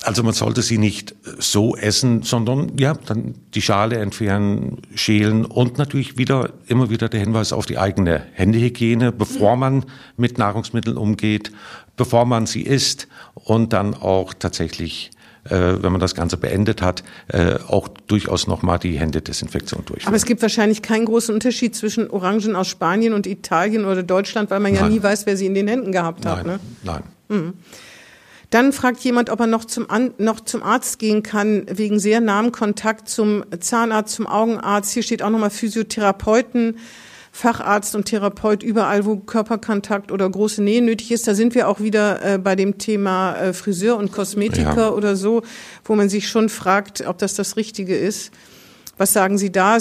Also 0.05 0.23
man 0.23 0.35
sollte 0.35 0.61
sie 0.61 0.77
nicht 0.77 1.15
so 1.39 1.77
essen, 1.77 2.23
sondern 2.23 2.77
ja, 2.77 2.93
dann 2.93 3.37
die 3.55 3.63
Schale 3.63 3.97
entfernen, 3.97 4.83
schälen 4.95 5.47
und 5.47 5.79
natürlich 5.79 6.19
wieder 6.19 6.51
immer 6.67 6.91
wieder 6.91 7.09
der 7.09 7.21
Hinweis 7.21 7.55
auf 7.55 7.65
die 7.65 7.79
eigene 7.79 8.23
Händehygiene, 8.35 9.13
bevor 9.13 9.57
man 9.57 9.87
mit 10.19 10.37
Nahrungsmitteln 10.37 10.99
umgeht, 10.99 11.53
bevor 11.97 12.27
man 12.27 12.45
sie 12.45 12.61
isst 12.63 13.09
und 13.33 13.73
dann 13.73 13.95
auch 13.95 14.35
tatsächlich 14.35 15.11
äh, 15.45 15.83
wenn 15.83 15.93
man 15.93 16.01
das 16.01 16.15
Ganze 16.15 16.37
beendet 16.37 16.83
hat, 16.83 17.05
äh, 17.29 17.57
auch 17.69 17.89
durchaus 18.07 18.47
nochmal 18.47 18.79
die 18.79 18.99
Händedesinfektion 18.99 19.85
durchführen. 19.85 20.09
Aber 20.09 20.17
es 20.17 20.25
gibt 20.25 20.43
wahrscheinlich 20.43 20.83
keinen 20.83 21.05
großen 21.05 21.35
Unterschied 21.35 21.75
zwischen 21.75 22.11
Orangen 22.11 22.57
aus 22.57 22.69
Spanien 22.69 23.13
und 23.13 23.27
Italien 23.27 23.85
oder 23.85 24.03
Deutschland, 24.03 24.51
weil 24.51 24.61
man 24.61 24.75
ja 24.75 24.89
nie 24.89 25.03
weiß, 25.03 25.27
wer 25.27 25.37
sie 25.37 25.47
in 25.47 25.55
den 25.55 25.69
Händen 25.69 25.93
gehabt 25.93 26.27
hat. 26.27 26.47
Nein, 26.47 26.47
ne? 26.47 26.61
nein. 26.83 27.03
Mhm. 27.29 27.53
Dann 28.51 28.73
fragt 28.73 29.01
jemand, 29.01 29.31
ob 29.31 29.41
er 29.41 29.49
noch 29.49 29.65
zum, 29.65 29.89
noch 30.19 30.41
zum 30.41 30.63
Arzt 30.63 31.01
gehen 31.01 31.25
kann, 31.25 31.67
wegen 31.69 31.99
sehr 31.99 32.21
nahem 32.21 32.53
Kontakt 32.53 33.09
zum 33.09 33.45
Zahnarzt, 33.59 34.15
zum 34.15 34.29
Augenarzt. 34.29 34.93
Hier 34.93 35.03
steht 35.03 35.23
auch 35.23 35.31
nochmal 35.31 35.51
Physiotherapeuten. 35.51 36.79
Facharzt 37.37 37.97
und 37.97 38.05
Therapeut 38.05 38.63
überall, 38.63 39.05
wo 39.05 39.17
Körperkontakt 39.17 40.13
oder 40.13 40.31
große 40.31 40.63
Nähe 40.63 40.81
nötig 40.81 41.11
ist. 41.11 41.27
Da 41.27 41.35
sind 41.35 41.57
wir 41.57 41.67
auch 41.69 41.81
wieder 41.81 42.25
äh, 42.25 42.39
bei 42.39 42.55
dem 42.55 42.79
Thema 42.79 43.35
äh, 43.35 43.53
Friseur 43.53 43.97
und 43.97 44.13
Kosmetiker 44.13 44.77
ja. 44.77 44.91
oder 44.91 45.17
so, 45.17 45.43
wo 45.85 45.97
man 45.97 46.09
sich 46.09 46.29
schon 46.29 46.49
fragt, 46.49 47.05
ob 47.05 47.19
das 47.19 47.35
das 47.35 47.57
Richtige 47.57 47.97
ist. 47.97 48.31
Was 48.99 49.13
sagen 49.13 49.37
Sie 49.37 49.51
da? 49.51 49.77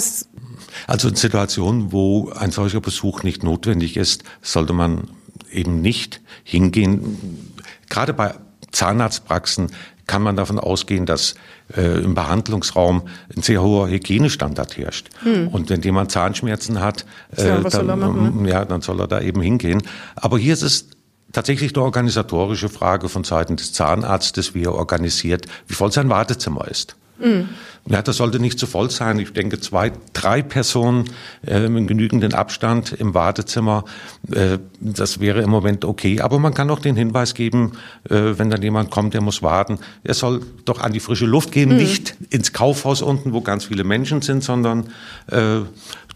Also 0.88 1.08
in 1.08 1.14
Situationen, 1.14 1.92
wo 1.92 2.30
ein 2.30 2.50
solcher 2.50 2.80
Besuch 2.80 3.22
nicht 3.22 3.44
notwendig 3.44 3.96
ist, 3.96 4.24
sollte 4.42 4.72
man 4.72 5.10
eben 5.52 5.80
nicht 5.80 6.22
hingehen. 6.42 7.54
Gerade 7.88 8.14
bei 8.14 8.34
Zahnarztpraxen 8.72 9.70
kann 10.06 10.22
man 10.22 10.36
davon 10.36 10.58
ausgehen, 10.58 11.06
dass 11.06 11.34
äh, 11.76 12.02
im 12.02 12.14
Behandlungsraum 12.14 13.02
ein 13.34 13.42
sehr 13.42 13.62
hoher 13.62 13.88
Hygienestandard 13.88 14.76
herrscht. 14.76 15.08
Hm. 15.22 15.48
Und 15.48 15.70
wenn 15.70 15.82
jemand 15.82 16.12
Zahnschmerzen 16.12 16.80
hat, 16.80 17.06
äh, 17.36 17.60
dann, 17.62 18.44
ja, 18.46 18.64
dann 18.64 18.80
soll 18.80 19.00
er 19.00 19.22
eben 19.22 19.40
hingehen. 19.40 19.82
Aber 20.16 20.38
hier 20.38 20.52
ist 20.52 20.62
es 20.62 20.88
tatsächlich 21.32 21.74
eine 21.74 21.84
organisatorische 21.84 22.68
Frage 22.68 23.08
von 23.08 23.24
Seiten 23.24 23.56
des 23.56 23.72
Zahnarztes, 23.72 24.54
wie 24.54 24.64
er 24.64 24.74
organisiert, 24.74 25.46
wie 25.66 25.74
voll 25.74 25.92
sein 25.92 26.08
Wartezimmer 26.08 26.68
ist. 26.68 26.96
Mhm. 27.18 27.48
Ja, 27.86 28.00
das 28.00 28.16
sollte 28.16 28.40
nicht 28.40 28.58
zu 28.58 28.66
voll 28.66 28.90
sein. 28.90 29.18
Ich 29.18 29.32
denke, 29.34 29.60
zwei, 29.60 29.92
drei 30.14 30.40
Personen 30.40 31.10
äh, 31.46 31.66
in 31.66 31.86
genügenden 31.86 32.32
Abstand 32.32 32.92
im 32.92 33.12
Wartezimmer, 33.12 33.84
äh, 34.32 34.58
das 34.80 35.20
wäre 35.20 35.42
im 35.42 35.50
Moment 35.50 35.84
okay. 35.84 36.22
Aber 36.22 36.38
man 36.38 36.54
kann 36.54 36.70
auch 36.70 36.78
den 36.78 36.96
Hinweis 36.96 37.34
geben, 37.34 37.72
äh, 38.08 38.38
wenn 38.38 38.48
dann 38.48 38.62
jemand 38.62 38.90
kommt, 38.90 39.12
der 39.12 39.20
muss 39.20 39.42
warten, 39.42 39.78
er 40.02 40.14
soll 40.14 40.40
doch 40.64 40.80
an 40.80 40.94
die 40.94 41.00
frische 41.00 41.26
Luft 41.26 41.52
gehen, 41.52 41.70
mhm. 41.70 41.76
nicht 41.76 42.16
ins 42.30 42.54
Kaufhaus 42.54 43.02
unten, 43.02 43.34
wo 43.34 43.42
ganz 43.42 43.66
viele 43.66 43.84
Menschen 43.84 44.22
sind, 44.22 44.42
sondern 44.42 44.88
äh, 45.30 45.60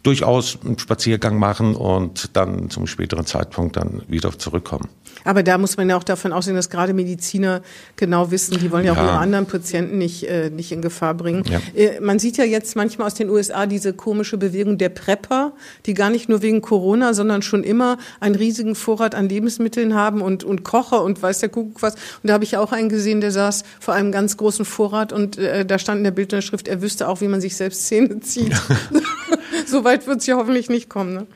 durchaus 0.03 0.59
einen 0.65 0.79
Spaziergang 0.79 1.39
machen 1.39 1.75
und 1.75 2.37
dann 2.37 2.71
zum 2.71 2.87
späteren 2.87 3.27
Zeitpunkt 3.27 3.77
dann 3.77 4.03
wieder 4.09 4.39
zurückkommen. 4.39 4.89
Aber 5.29 5.43
da 5.43 5.59
muss 5.59 5.77
man 5.77 5.91
ja 5.91 5.97
auch 5.99 6.05
davon 6.05 6.33
ausgehen, 6.33 6.57
dass 6.57 6.71
gerade 6.71 6.95
Mediziner 6.95 7.61
genau 7.97 8.31
wissen, 8.31 8.59
die 8.59 8.73
wollen 8.73 8.87
ja, 8.87 8.95
ja. 8.95 8.99
auch 8.99 9.05
ihre 9.05 9.19
anderen 9.19 9.45
Patienten 9.45 9.99
nicht, 9.99 10.27
äh, 10.27 10.49
nicht 10.49 10.73
in 10.73 10.81
Gefahr 10.81 11.13
bringen. 11.13 11.45
Ja. 11.51 11.61
Äh, 11.79 12.01
man 12.01 12.19
sieht 12.19 12.39
ja 12.39 12.45
jetzt 12.45 12.77
manchmal 12.77 13.09
aus 13.09 13.15
den 13.15 13.29
USA 13.29 13.67
diese 13.67 13.93
komische 13.93 14.39
Bewegung 14.39 14.79
der 14.79 14.89
Prepper, 14.89 15.53
die 15.85 15.93
gar 15.93 16.09
nicht 16.09 16.31
nur 16.31 16.41
wegen 16.41 16.63
Corona, 16.63 17.13
sondern 17.13 17.43
schon 17.43 17.63
immer 17.63 17.99
einen 18.21 18.37
riesigen 18.37 18.75
Vorrat 18.75 19.15
an 19.15 19.29
Lebensmitteln 19.29 19.95
haben 19.95 20.23
und, 20.23 20.45
und 20.45 20.65
Kocher 20.65 21.03
und 21.03 21.21
weiß 21.21 21.41
der 21.41 21.51
Kuckuck 21.51 21.83
was. 21.83 21.97
Und 21.97 22.29
da 22.29 22.33
habe 22.33 22.45
ich 22.45 22.57
auch 22.57 22.73
einen 22.73 22.89
gesehen, 22.89 23.21
der 23.21 23.31
saß 23.31 23.65
vor 23.81 23.93
einem 23.93 24.13
ganz 24.13 24.39
großen 24.39 24.65
Vorrat 24.65 25.13
und 25.13 25.37
äh, 25.37 25.67
da 25.67 25.79
stand 25.79 25.99
in 25.99 26.05
der 26.05 26.11
Bildschrift, 26.13 26.69
er 26.69 26.81
wüsste 26.81 27.07
auch, 27.07 27.21
wie 27.21 27.29
man 27.29 27.43
sich 27.43 27.55
selbst 27.55 27.87
Zähne 27.87 28.21
zieht. 28.21 28.55
Ja. 28.55 29.01
so 29.67 29.85
weit 29.85 30.07
wird 30.07 30.21
es 30.21 30.27
ja 30.27 30.37
hoffentlich 30.37 30.71
nicht 30.71 30.89
kommen. 30.89 31.13
Ne? 31.13 31.27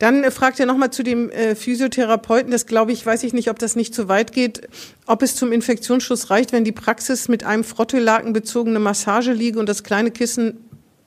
Dann 0.00 0.24
äh, 0.24 0.32
fragt 0.32 0.58
er 0.58 0.66
nochmal 0.66 0.90
zu 0.90 1.04
dem 1.04 1.30
äh, 1.30 1.54
Physiotherapeuten, 1.54 2.50
das 2.50 2.66
glaube 2.66 2.90
ich, 2.90 3.06
weiß 3.06 3.22
ich 3.22 3.32
nicht, 3.32 3.48
ob 3.50 3.60
das 3.60 3.76
nicht 3.76 3.94
zu 3.94 4.08
weit 4.08 4.32
geht, 4.32 4.68
ob 5.06 5.22
es 5.22 5.36
zum 5.36 5.52
Infektionsschutz 5.52 6.30
reicht, 6.30 6.52
wenn 6.52 6.64
die 6.64 6.72
Praxis 6.72 7.28
mit 7.28 7.44
einem 7.44 7.62
Frottelaken 7.62 8.32
bezogene 8.32 8.80
Massage 8.80 9.32
liege 9.32 9.60
und 9.60 9.68
das 9.68 9.84
kleine 9.84 10.10
Kissen 10.10 10.58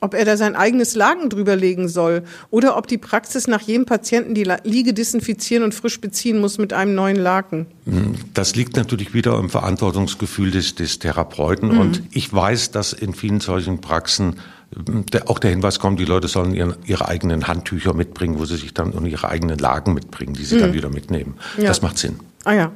ob 0.04 0.14
er 0.14 0.26
da 0.26 0.36
sein 0.36 0.58
eigenes 0.58 0.96
Laken 0.96 1.30
drüber 1.30 1.56
legen 1.56 1.88
soll 1.88 2.24
oder 2.50 2.76
ob 2.76 2.88
die 2.88 2.98
Praxis 2.98 3.48
nach 3.48 3.62
jedem 3.62 3.86
Patienten 3.86 4.36
die 4.36 4.46
Liege 4.66 4.94
desinfizieren 4.94 5.64
und 5.64 5.74
frisch 5.74 6.02
beziehen 6.02 6.42
muss 6.42 6.58
mit 6.58 6.74
einem 6.74 6.94
neuen 6.94 7.16
Laken. 7.16 7.68
Hm, 7.86 8.16
das 8.34 8.54
liegt 8.54 8.76
natürlich 8.76 9.14
wieder 9.14 9.40
im 9.40 9.50
Verantwortungsgefühl 9.50 10.52
des, 10.52 10.76
des 10.76 11.00
Therapeuten 11.00 11.72
mhm. 11.72 11.80
und 11.80 12.04
ich 12.12 12.34
weiß, 12.34 12.72
dass 12.72 12.92
in 12.92 13.14
vielen 13.14 13.40
solchen 13.40 13.80
Praxen 13.80 14.36
der, 14.76 15.30
auch 15.30 15.40
der 15.40 15.52
Hinweis 15.52 15.80
kommt, 15.80 16.00
die 16.00 16.06
Leute 16.06 16.28
sollen 16.28 16.54
ihren, 16.54 16.76
ihre 16.86 17.08
eigenen 17.08 17.48
Handtücher 17.48 17.94
mitbringen, 17.94 18.40
wo 18.40 18.46
sie 18.46 18.58
sich 18.58 18.74
dann 18.74 18.92
und 18.92 19.06
ihre 19.06 19.30
eigenen 19.30 19.58
Lagen 19.58 19.94
mitbringen, 19.94 20.34
die 20.34 20.44
sie 20.44 20.56
mhm. 20.56 20.60
dann 20.60 20.74
wieder 20.74 20.90
mitnehmen. 20.90 21.36
Ja. 21.58 21.66
Das 21.66 21.82
macht 21.82 21.98
Sinn. 21.98 22.20
Ah 22.44 22.54
ja. 22.54 22.72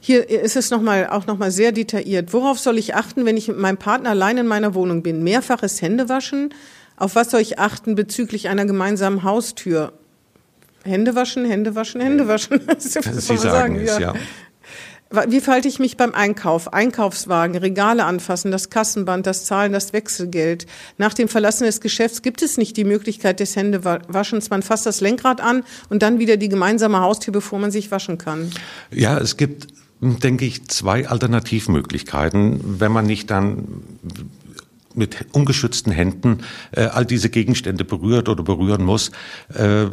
Hier 0.00 0.28
ist 0.28 0.56
es 0.56 0.70
noch 0.70 0.80
mal, 0.80 1.08
auch 1.08 1.26
nochmal 1.26 1.50
sehr 1.50 1.72
detailliert. 1.72 2.32
Worauf 2.32 2.58
soll 2.58 2.78
ich 2.78 2.94
achten, 2.94 3.26
wenn 3.26 3.36
ich 3.36 3.48
mit 3.48 3.58
meinem 3.58 3.76
Partner 3.76 4.10
allein 4.10 4.38
in 4.38 4.46
meiner 4.46 4.74
Wohnung 4.74 5.02
bin? 5.02 5.22
Mehrfaches 5.22 5.82
Händewaschen? 5.82 6.54
Auf 6.96 7.14
was 7.14 7.30
soll 7.30 7.40
ich 7.40 7.58
achten 7.58 7.94
bezüglich 7.94 8.48
einer 8.48 8.64
gemeinsamen 8.64 9.22
Haustür? 9.22 9.92
Hände 10.84 11.14
waschen, 11.14 11.44
Hände 11.44 11.74
waschen, 11.74 12.00
Hände 12.00 12.28
waschen. 12.28 12.60
Das 12.66 12.86
ist, 12.86 12.92
Sie 13.02 13.36
sagen, 13.36 13.40
sagen 13.40 13.76
es, 13.76 13.98
ja. 13.98 14.00
ja. 14.00 14.14
Wie 15.10 15.40
verhalte 15.40 15.68
ich 15.68 15.78
mich 15.78 15.96
beim 15.96 16.14
Einkauf? 16.14 16.72
Einkaufswagen, 16.72 17.56
Regale 17.56 18.04
anfassen, 18.04 18.50
das 18.50 18.68
Kassenband, 18.68 19.26
das 19.26 19.46
Zahlen, 19.46 19.72
das 19.72 19.94
Wechselgeld. 19.94 20.66
Nach 20.98 21.14
dem 21.14 21.28
Verlassen 21.28 21.64
des 21.64 21.80
Geschäfts 21.80 22.20
gibt 22.20 22.42
es 22.42 22.58
nicht 22.58 22.76
die 22.76 22.84
Möglichkeit 22.84 23.40
des 23.40 23.56
Händewaschens. 23.56 24.50
Man 24.50 24.62
fasst 24.62 24.84
das 24.84 25.00
Lenkrad 25.00 25.40
an 25.40 25.64
und 25.88 26.02
dann 26.02 26.18
wieder 26.18 26.36
die 26.36 26.50
gemeinsame 26.50 27.00
Haustür, 27.00 27.32
bevor 27.32 27.58
man 27.58 27.70
sich 27.70 27.90
waschen 27.90 28.18
kann. 28.18 28.50
Ja, 28.90 29.18
es 29.18 29.38
gibt, 29.38 29.68
denke 30.00 30.44
ich, 30.44 30.68
zwei 30.68 31.08
Alternativmöglichkeiten, 31.08 32.78
wenn 32.78 32.92
man 32.92 33.06
nicht 33.06 33.30
dann 33.30 33.82
mit 34.94 35.26
ungeschützten 35.32 35.92
Händen 35.92 36.40
äh, 36.72 36.82
all 36.82 37.06
diese 37.06 37.30
Gegenstände 37.30 37.84
berührt 37.84 38.28
oder 38.28 38.42
berühren 38.42 38.84
muss. 38.84 39.10
Äh, 39.54 39.86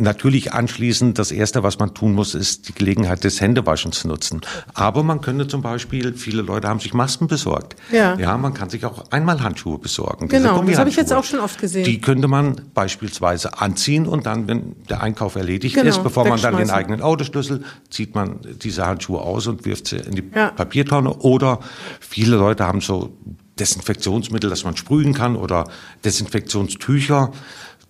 Natürlich 0.00 0.54
anschließend, 0.54 1.18
das 1.18 1.30
Erste, 1.30 1.62
was 1.62 1.78
man 1.78 1.92
tun 1.92 2.14
muss, 2.14 2.34
ist 2.34 2.68
die 2.68 2.72
Gelegenheit 2.72 3.22
des 3.22 3.38
Händewaschens 3.38 4.06
nutzen. 4.06 4.40
Aber 4.72 5.02
man 5.02 5.20
könnte 5.20 5.46
zum 5.46 5.60
Beispiel, 5.60 6.14
viele 6.14 6.40
Leute 6.40 6.68
haben 6.68 6.80
sich 6.80 6.94
Masken 6.94 7.26
besorgt. 7.26 7.76
Ja. 7.92 8.18
Ja, 8.18 8.38
man 8.38 8.54
kann 8.54 8.70
sich 8.70 8.86
auch 8.86 9.10
einmal 9.10 9.42
Handschuhe 9.42 9.78
besorgen. 9.78 10.28
Genau, 10.28 10.62
das 10.62 10.78
habe 10.78 10.88
ich 10.88 10.96
jetzt 10.96 11.12
auch 11.12 11.24
schon 11.24 11.40
oft 11.40 11.60
gesehen. 11.60 11.84
Die 11.84 12.00
könnte 12.00 12.28
man 12.28 12.62
beispielsweise 12.72 13.60
anziehen 13.60 14.06
und 14.06 14.24
dann, 14.24 14.48
wenn 14.48 14.74
der 14.88 15.02
Einkauf 15.02 15.36
erledigt 15.36 15.74
genau, 15.74 15.90
ist, 15.90 16.02
bevor 16.02 16.26
man 16.26 16.40
dann 16.40 16.56
den 16.56 16.70
eigenen 16.70 17.02
Autoschlüssel, 17.02 17.62
zieht 17.90 18.14
man 18.14 18.40
diese 18.62 18.86
Handschuhe 18.86 19.20
aus 19.20 19.48
und 19.48 19.66
wirft 19.66 19.88
sie 19.88 19.96
in 19.96 20.14
die 20.14 20.24
ja. 20.34 20.50
Papiertonne. 20.50 21.12
Oder 21.12 21.60
viele 22.00 22.36
Leute 22.36 22.66
haben 22.66 22.80
so 22.80 23.12
Desinfektionsmittel, 23.58 24.48
das 24.48 24.64
man 24.64 24.78
sprühen 24.78 25.12
kann 25.12 25.36
oder 25.36 25.68
Desinfektionstücher 26.04 27.32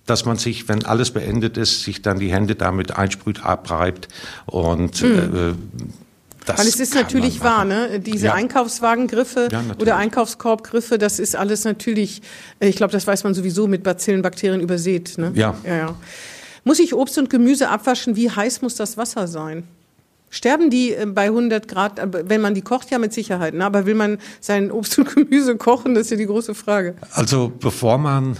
dass 0.06 0.24
man 0.24 0.36
sich, 0.36 0.68
wenn 0.68 0.84
alles 0.84 1.10
beendet 1.10 1.56
ist, 1.56 1.84
sich 1.84 2.02
dann 2.02 2.18
die 2.18 2.32
Hände 2.32 2.54
damit 2.54 2.96
einsprüht, 2.96 3.44
abreibt 3.44 4.08
und 4.46 5.02
mhm. 5.02 5.16
äh, 5.16 5.54
das 6.46 6.58
Weil 6.58 6.68
es 6.68 6.80
ist 6.80 6.94
natürlich 6.94 7.42
wahr, 7.42 7.64
ne? 7.64 8.00
Diese 8.00 8.26
ja. 8.26 8.34
Einkaufswagengriffe 8.34 9.48
ja, 9.52 9.62
oder 9.78 9.96
Einkaufskorbgriffe, 9.96 10.98
das 10.98 11.18
ist 11.18 11.36
alles 11.36 11.64
natürlich, 11.64 12.22
ich 12.60 12.76
glaube, 12.76 12.92
das 12.92 13.06
weiß 13.06 13.24
man 13.24 13.34
sowieso 13.34 13.66
mit 13.66 13.82
Bazillen, 13.82 14.22
Bakterien 14.22 14.60
übersät. 14.60 15.18
Ne? 15.18 15.32
Ja. 15.34 15.54
ja, 15.64 15.76
ja. 15.76 15.96
Muss 16.64 16.78
ich 16.78 16.94
Obst 16.94 17.18
und 17.18 17.30
Gemüse 17.30 17.68
abwaschen? 17.68 18.16
Wie 18.16 18.30
heiß 18.30 18.62
muss 18.62 18.74
das 18.74 18.96
Wasser 18.96 19.28
sein? 19.28 19.64
Sterben 20.30 20.70
die 20.70 20.94
äh, 20.94 21.06
bei 21.06 21.24
100 21.24 21.68
Grad, 21.68 21.98
äh, 21.98 22.08
wenn 22.28 22.40
man 22.40 22.54
die 22.54 22.62
kocht, 22.62 22.90
ja 22.90 22.98
mit 22.98 23.12
Sicherheit, 23.12 23.54
ne? 23.54 23.64
aber 23.64 23.84
will 23.84 23.94
man 23.94 24.18
sein 24.40 24.70
Obst 24.70 24.98
und 24.98 25.14
Gemüse 25.14 25.56
kochen, 25.56 25.94
das 25.94 26.04
ist 26.04 26.10
ja 26.10 26.16
die 26.16 26.26
große 26.26 26.54
Frage. 26.54 26.94
Also 27.12 27.52
bevor 27.58 27.98
man 27.98 28.38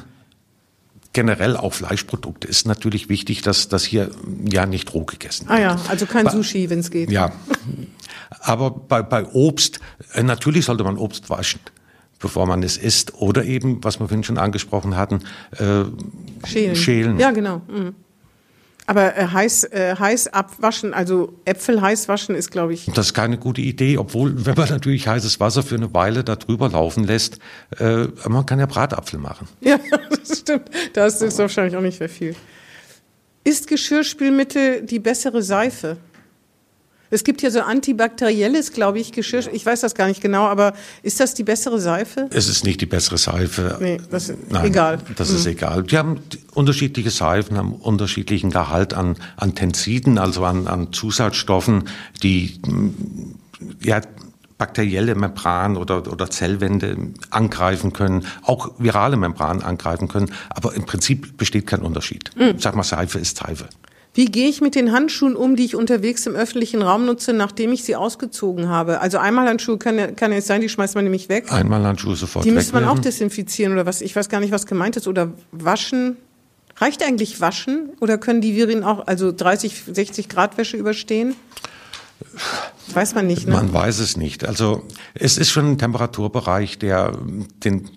generell 1.13 1.57
auch 1.57 1.75
Fleischprodukte 1.75 2.47
ist 2.47 2.67
natürlich 2.67 3.09
wichtig, 3.09 3.43
dass 3.43 3.69
das 3.69 3.85
hier 3.85 4.11
ja 4.45 4.67
nicht 4.67 4.95
roh 4.95 5.05
gegessen 5.05 5.49
wird. 5.49 5.59
Ah 5.59 5.61
ja, 5.61 5.81
also 5.89 6.07
kein 6.07 6.25
bei, 6.25 6.31
Sushi, 6.31 6.71
wenn 6.71 6.81
es 6.81 6.91
geht. 6.91 7.11
Ja, 7.11 7.33
aber 8.41 8.71
bei, 8.71 9.03
bei 9.03 9.27
Obst, 9.27 9.81
äh, 10.15 10.23
natürlich 10.23 10.65
sollte 10.65 10.85
man 10.85 10.97
Obst 10.97 11.31
waschen 11.31 11.61
bevor 12.21 12.47
man 12.47 12.63
es 12.63 12.77
isst. 12.77 13.15
Oder 13.15 13.45
eben, 13.45 13.83
was 13.83 13.99
wir 13.99 14.07
vorhin 14.07 14.23
schon 14.23 14.39
angesprochen 14.39 14.95
hatten, 14.95 15.23
äh, 15.53 15.85
schälen. 16.47 16.77
schälen. 16.77 17.19
Ja, 17.19 17.33
genau. 17.33 17.63
Mhm. 17.67 17.95
Aber 18.91 19.17
äh, 19.17 19.25
heiß, 19.25 19.65
äh, 19.67 19.95
heiß 19.97 20.33
abwaschen, 20.33 20.95
also 20.95 21.33
Äpfel 21.45 21.81
heiß 21.81 22.09
waschen 22.09 22.35
ist, 22.35 22.51
glaube 22.51 22.75
ich. 22.75 22.87
Das 22.87 23.07
ist 23.07 23.15
keine 23.15 23.39
gute 23.39 23.61
Idee, 23.61 23.99
obwohl, 23.99 24.45
wenn 24.45 24.57
man 24.57 24.69
natürlich 24.69 25.07
heißes 25.07 25.39
Wasser 25.39 25.63
für 25.63 25.77
eine 25.77 25.95
Weile 25.95 26.25
da 26.25 26.35
drüber 26.35 26.69
laufen 26.69 27.05
lässt, 27.05 27.39
äh, 27.79 28.09
man 28.27 28.47
kann 28.47 28.59
ja 28.59 28.67
Bratapfel 28.67 29.21
machen. 29.21 29.47
Ja, 29.61 29.79
das 30.11 30.41
stimmt. 30.41 30.71
Da 30.95 31.07
ist 31.07 31.39
wahrscheinlich 31.39 31.77
auch 31.77 31.81
nicht 31.81 32.01
mehr 32.01 32.09
viel. 32.09 32.35
Ist 33.45 33.69
Geschirrspülmittel 33.69 34.83
die 34.83 34.99
bessere 34.99 35.45
Seife? 35.45 35.97
Es 37.11 37.25
gibt 37.25 37.43
ja 37.43 37.51
so 37.51 37.61
antibakterielles, 37.61 38.73
glaube 38.73 39.01
ich, 39.01 39.13
Geschirr. 39.13 39.53
Ich 39.53 39.67
weiß 39.67 39.81
das 39.81 39.95
gar 39.95 40.07
nicht 40.07 40.21
genau, 40.21 40.45
aber 40.47 40.73
ist 41.03 41.21
das 41.21 41.35
die 41.35 41.43
bessere 41.43 41.81
Seife? 41.81 42.29
Es 42.33 42.49
ist 42.49 42.65
nicht 42.65 42.81
die 42.81 42.87
bessere 42.87 43.19
Seife. 43.19 43.79
Nee, 43.81 43.99
das 44.11 44.29
ist 44.29 44.51
Nein, 44.51 44.67
egal. 44.67 44.99
Das 45.17 45.31
mhm. 45.31 45.37
ist 45.37 45.47
egal. 45.47 45.83
Die 45.83 45.99
haben 45.99 46.21
unterschiedliche 46.55 47.11
Seifen, 47.11 47.57
haben 47.57 47.75
unterschiedlichen 47.75 48.51
Gehalt 48.51 48.95
an, 48.95 49.17
an 49.37 49.55
Tensiden, 49.55 50.19
also 50.19 50.45
an, 50.45 50.67
an 50.67 50.93
Zusatzstoffen, 50.93 51.85
die 52.23 52.61
ja, 53.83 54.01
bakterielle 54.61 55.15
Membran 55.15 55.79
oder, 55.79 56.07
oder 56.13 56.31
Zellwände 56.31 56.97
angreifen 57.31 57.95
können, 57.95 58.27
auch 58.43 58.73
virale 58.79 59.17
Membranen 59.17 59.63
angreifen 59.63 60.07
können. 60.07 60.33
Aber 60.51 60.75
im 60.75 60.85
Prinzip 60.85 61.39
besteht 61.39 61.67
kein 61.67 61.81
Unterschied. 61.81 62.31
Mhm. 62.37 62.59
Sag 62.59 62.77
mal, 62.77 62.83
Seife 62.83 63.19
ist 63.19 63.39
Seife. 63.39 63.69
Wie 64.13 64.25
gehe 64.25 64.49
ich 64.49 64.61
mit 64.61 64.75
den 64.75 64.91
Handschuhen 64.91 65.37
um, 65.37 65.55
die 65.55 65.65
ich 65.65 65.77
unterwegs 65.77 66.27
im 66.27 66.35
öffentlichen 66.35 66.83
Raum 66.83 67.07
nutze, 67.07 67.33
nachdem 67.33 67.73
ich 67.73 67.85
sie 67.85 67.95
ausgezogen 67.95 68.69
habe? 68.69 69.01
Also 69.01 69.19
Einmalhandschuhe 69.19 69.79
kann, 69.79 70.17
kann 70.17 70.33
es 70.33 70.47
sein, 70.47 70.61
die 70.61 70.69
schmeißt 70.69 70.97
man 70.97 71.05
nämlich 71.05 71.29
weg. 71.29 71.53
Einmalhandschuhe 71.53 72.17
sofort 72.17 72.45
Die 72.45 72.51
müsste 72.51 72.75
man 72.75 72.85
auch 72.87 72.99
desinfizieren 72.99 73.73
oder 73.73 73.87
was? 73.87 74.01
Ich 74.01 74.17
weiß 74.17 74.29
gar 74.29 74.41
nicht, 74.41 74.51
was 74.51 74.67
gemeint 74.67 74.97
ist. 74.97 75.07
Oder 75.07 75.33
waschen. 75.53 76.17
Reicht 76.77 77.05
eigentlich 77.05 77.41
waschen? 77.41 77.91
Oder 78.01 78.19
können 78.19 78.41
die 78.41 78.57
Viren 78.57 78.83
auch 78.83 79.07
also 79.07 79.31
30, 79.31 79.85
60 79.93 80.29
Grad 80.29 80.59
Wäsche 80.59 80.77
überstehen? 80.77 81.37
Weiß 82.93 83.15
man 83.15 83.29
nicht. 83.29 83.47
Ne? 83.47 83.53
Man 83.53 83.73
weiß 83.73 84.01
es 84.01 84.17
nicht. 84.17 84.45
Also 84.45 84.83
es 85.15 85.39
ist 85.39 85.51
schon 85.51 85.73
ein 85.73 85.79
Temperaturbereich, 85.79 86.79
der 86.79 87.17
den 87.65 87.89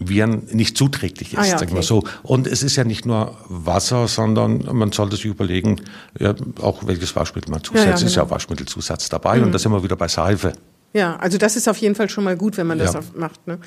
Viren 0.00 0.46
nicht 0.52 0.76
zuträglich 0.76 1.32
ist, 1.32 1.38
ah, 1.38 1.44
ja, 1.44 1.54
okay. 1.54 1.60
sagen 1.60 1.74
wir 1.74 1.82
so. 1.82 2.04
Und 2.22 2.46
es 2.46 2.62
ist 2.62 2.76
ja 2.76 2.84
nicht 2.84 3.06
nur 3.06 3.36
Wasser, 3.48 4.08
sondern 4.08 4.64
man 4.72 4.92
sollte 4.92 5.16
sich 5.16 5.26
überlegen, 5.26 5.80
ja, 6.18 6.34
auch 6.60 6.86
welches 6.86 7.14
Waschmittel 7.16 7.50
man 7.50 7.62
zusetzt. 7.62 7.84
Ja, 7.84 7.90
ja, 7.90 7.96
genau. 7.96 8.06
ist 8.06 8.16
ja 8.16 8.22
genau. 8.22 8.34
Waschmittelzusatz 8.34 9.08
dabei 9.08 9.38
mhm. 9.38 9.44
und 9.44 9.52
da 9.52 9.58
sind 9.58 9.72
wir 9.72 9.82
wieder 9.82 9.96
bei 9.96 10.08
Seife. 10.08 10.52
Ja, 10.92 11.16
also 11.16 11.38
das 11.38 11.56
ist 11.56 11.68
auf 11.68 11.76
jeden 11.78 11.94
Fall 11.94 12.08
schon 12.08 12.24
mal 12.24 12.36
gut, 12.36 12.56
wenn 12.56 12.66
man 12.66 12.78
das 12.78 12.96
macht. 13.14 13.46
Ne? 13.46 13.58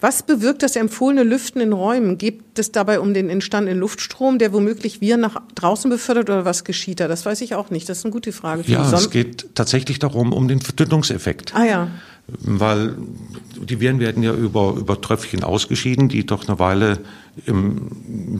Was 0.00 0.22
bewirkt 0.22 0.62
das 0.62 0.76
empfohlene 0.76 1.22
Lüften 1.22 1.60
in 1.60 1.72
Räumen? 1.72 2.18
Geht 2.18 2.58
es 2.58 2.72
dabei 2.72 3.00
um 3.00 3.14
den 3.14 3.30
entstandenen 3.30 3.80
Luftstrom, 3.80 4.38
der 4.38 4.52
womöglich 4.52 5.00
Viren 5.00 5.20
nach 5.20 5.40
draußen 5.54 5.88
befördert 5.90 6.28
oder 6.28 6.44
was 6.44 6.64
geschieht 6.64 7.00
da? 7.00 7.08
Das 7.08 7.24
weiß 7.24 7.40
ich 7.40 7.54
auch 7.54 7.70
nicht. 7.70 7.88
Das 7.88 7.98
ist 7.98 8.04
eine 8.04 8.12
gute 8.12 8.32
Frage. 8.32 8.64
ja, 8.66 8.92
es 8.92 9.10
geht 9.10 9.54
tatsächlich 9.54 9.98
darum, 9.98 10.32
um 10.32 10.46
den 10.46 10.60
Verdünnungseffekt. 10.60 11.54
Ah 11.54 11.64
ja. 11.64 11.88
Weil 12.26 12.96
die 13.56 13.80
Viren 13.80 14.00
werden 14.00 14.22
ja 14.22 14.32
über, 14.32 14.74
über 14.78 15.00
Tröpfchen 15.00 15.44
ausgeschieden, 15.44 16.08
die 16.08 16.24
doch 16.24 16.48
eine 16.48 16.58
Weile 16.58 17.00
im 17.46 17.90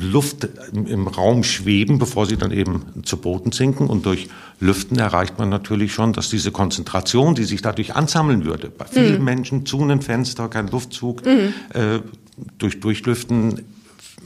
Luft, 0.00 0.48
im 0.72 1.06
Raum 1.06 1.44
schweben, 1.44 1.98
bevor 1.98 2.26
sie 2.26 2.36
dann 2.36 2.50
eben 2.50 2.82
zu 3.02 3.18
Boden 3.18 3.52
sinken. 3.52 3.88
Und 3.88 4.06
durch 4.06 4.28
Lüften 4.60 4.98
erreicht 4.98 5.38
man 5.38 5.50
natürlich 5.50 5.92
schon, 5.92 6.14
dass 6.14 6.30
diese 6.30 6.50
Konzentration, 6.50 7.34
die 7.34 7.44
sich 7.44 7.60
dadurch 7.60 7.94
ansammeln 7.94 8.44
würde, 8.44 8.70
bei 8.70 8.86
vielen 8.86 9.18
mhm. 9.18 9.24
Menschen 9.24 9.66
zu 9.66 9.82
einem 9.82 10.00
Fenster, 10.00 10.48
kein 10.48 10.68
Luftzug, 10.68 11.24
mhm. 11.26 11.52
äh, 11.74 12.00
durch 12.56 12.80
Durchlüften 12.80 13.64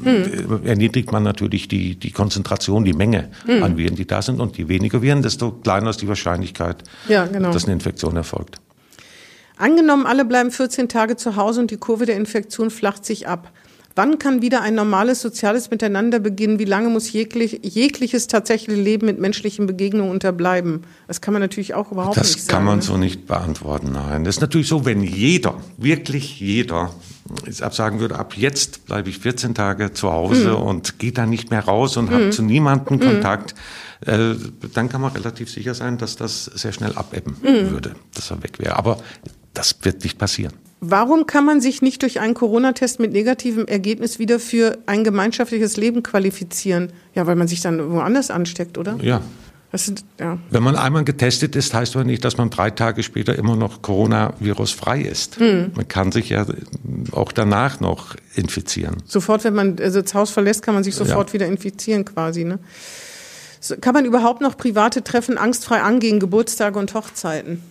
mhm. 0.01 0.61
erniedrigt 0.65 1.11
man 1.11 1.25
natürlich 1.25 1.67
die, 1.67 1.97
die 1.97 2.13
Konzentration, 2.13 2.85
die 2.85 2.93
Menge 2.93 3.31
mhm. 3.47 3.63
an 3.63 3.77
Viren, 3.77 3.97
die 3.97 4.07
da 4.07 4.23
sind. 4.23 4.41
Und 4.41 4.57
je 4.57 4.69
weniger 4.69 5.03
Viren, 5.03 5.23
desto 5.23 5.51
kleiner 5.51 5.91
ist 5.91 6.01
die 6.01 6.09
Wahrscheinlichkeit, 6.09 6.85
ja, 7.09 7.27
genau. 7.27 7.51
dass 7.53 7.65
eine 7.65 7.73
Infektion 7.73 8.15
erfolgt. 8.17 8.61
Angenommen, 9.59 10.07
alle 10.07 10.25
bleiben 10.25 10.51
14 10.51 10.89
Tage 10.89 11.17
zu 11.17 11.37
Hause 11.37 11.61
und 11.61 11.71
die 11.71 11.77
Kurve 11.77 12.07
der 12.07 12.17
Infektion 12.17 12.71
flacht 12.71 13.05
sich 13.05 13.29
ab. 13.29 13.53
Wann 13.99 14.21
kann 14.21 14.43
wieder 14.43 14.63
ein 14.63 14.77
normales 14.77 15.21
soziales 15.21 15.73
Miteinander 15.73 16.21
beginnen? 16.21 16.61
Wie 16.61 16.65
lange 16.65 16.89
muss 16.89 17.13
jeglich, 17.13 17.59
jegliches 17.65 18.29
tatsächliche 18.29 18.81
Leben 18.81 19.07
mit 19.07 19.19
menschlichen 19.19 19.67
Begegnungen 19.67 20.13
unterbleiben? 20.13 20.83
Das 21.09 21.21
kann 21.21 21.35
man 21.35 21.43
natürlich 21.43 21.75
auch 21.75 21.91
überhaupt 21.91 22.17
das 22.17 22.29
nicht 22.29 22.35
sagen. 22.35 22.47
Das 22.47 22.55
kann 22.55 22.65
man 22.65 22.77
ne? 22.77 22.83
so 22.83 22.97
nicht 22.97 23.27
beantworten, 23.27 23.91
nein. 23.91 24.23
Das 24.23 24.37
ist 24.37 24.41
natürlich 24.41 24.69
so, 24.69 24.85
wenn 24.85 25.03
jeder, 25.03 25.57
wirklich 25.79 26.39
jeder, 26.39 26.95
jetzt 27.45 27.61
absagen 27.61 27.99
würde, 27.99 28.21
ab 28.21 28.35
jetzt 28.37 28.87
bleibe 28.87 29.11
ich 29.11 29.19
14 29.19 29.57
Tage 29.57 29.93
zu 29.93 30.13
Hause 30.13 30.57
hm. 30.57 30.63
und 30.63 31.01
gehe 31.01 31.11
dann 31.11 31.29
nicht 31.29 31.51
mehr 31.51 31.65
raus 31.65 31.97
und 31.97 32.09
hm. 32.09 32.15
habe 32.15 32.31
zu 32.31 32.43
niemandem 32.43 33.01
hm. 33.01 33.07
Kontakt, 33.09 33.57
äh, 34.07 34.35
dann 34.75 34.89
kann 34.89 35.01
man 35.01 35.11
relativ 35.11 35.51
sicher 35.51 35.75
sein, 35.75 35.99
dass 35.99 36.15
das 36.15 36.45
sehr 36.45 36.73
schnell 36.73 36.93
abebben 36.95 37.37
hm. 37.43 37.73
würde, 37.73 37.97
dass 38.15 38.31
er 38.31 38.41
weg 38.45 38.61
wäre. 38.61 38.77
Aber 38.77 38.99
das 39.55 39.77
wird 39.83 40.05
nicht 40.05 40.19
passieren. 40.19 40.53
Warum 40.81 41.27
kann 41.27 41.45
man 41.45 41.61
sich 41.61 41.83
nicht 41.83 42.03
durch 42.03 42.21
einen 42.21 42.35
Corona-Test 42.35 43.01
mit 43.01 43.13
negativem 43.13 43.67
Ergebnis 43.67 44.21
wieder 44.21 44.39
für 44.39 44.79
ein 44.87 45.03
gemeinschaftliches 45.03 45.77
Leben 45.77 46.05
qualifizieren? 46.05 46.93
Ja, 47.15 47.27
weil 47.27 47.35
man 47.35 47.49
sich 47.49 47.61
dann 47.61 47.91
woanders 47.91 48.31
ansteckt, 48.31 48.79
oder? 48.79 48.97
Ja. 49.03 49.21
Sind, 49.73 50.03
ja. 50.19 50.39
Wenn 50.51 50.63
man 50.63 50.77
einmal 50.77 51.05
getestet 51.05 51.55
ist, 51.55 51.75
heißt 51.75 51.95
aber 51.95 52.05
nicht, 52.05 52.25
dass 52.25 52.39
man 52.39 52.49
drei 52.49 52.71
Tage 52.71 53.03
später 53.03 53.37
immer 53.37 53.55
noch 53.55 53.83
Coronavirus 53.83 54.73
frei 54.73 55.03
ist. 55.03 55.39
Mhm. 55.41 55.73
Man 55.75 55.87
kann 55.87 56.11
sich 56.11 56.31
ja 56.31 56.47
auch 57.13 57.33
danach 57.33 57.79
noch 57.81 58.17
infizieren. 58.35 58.97
Sofort, 59.05 59.45
wenn 59.45 59.55
man 59.55 59.77
also 59.79 60.01
das 60.01 60.15
Haus 60.15 60.31
verlässt, 60.31 60.63
kann 60.63 60.73
man 60.73 60.85
sich 60.85 60.95
sofort 60.95 61.31
ja. 61.31 61.35
wieder 61.35 61.47
infizieren 61.47 62.07
quasi. 62.07 62.45
Ne? 62.45 62.61
Kann 63.83 63.93
man 63.93 64.07
überhaupt 64.07 64.41
noch 64.41 64.57
private 64.57 65.05
Treffen 65.05 65.37
angstfrei 65.37 65.83
angehen, 65.83 66.19
Geburtstage 66.19 66.79
und 66.79 66.95
Hochzeiten? 66.95 67.63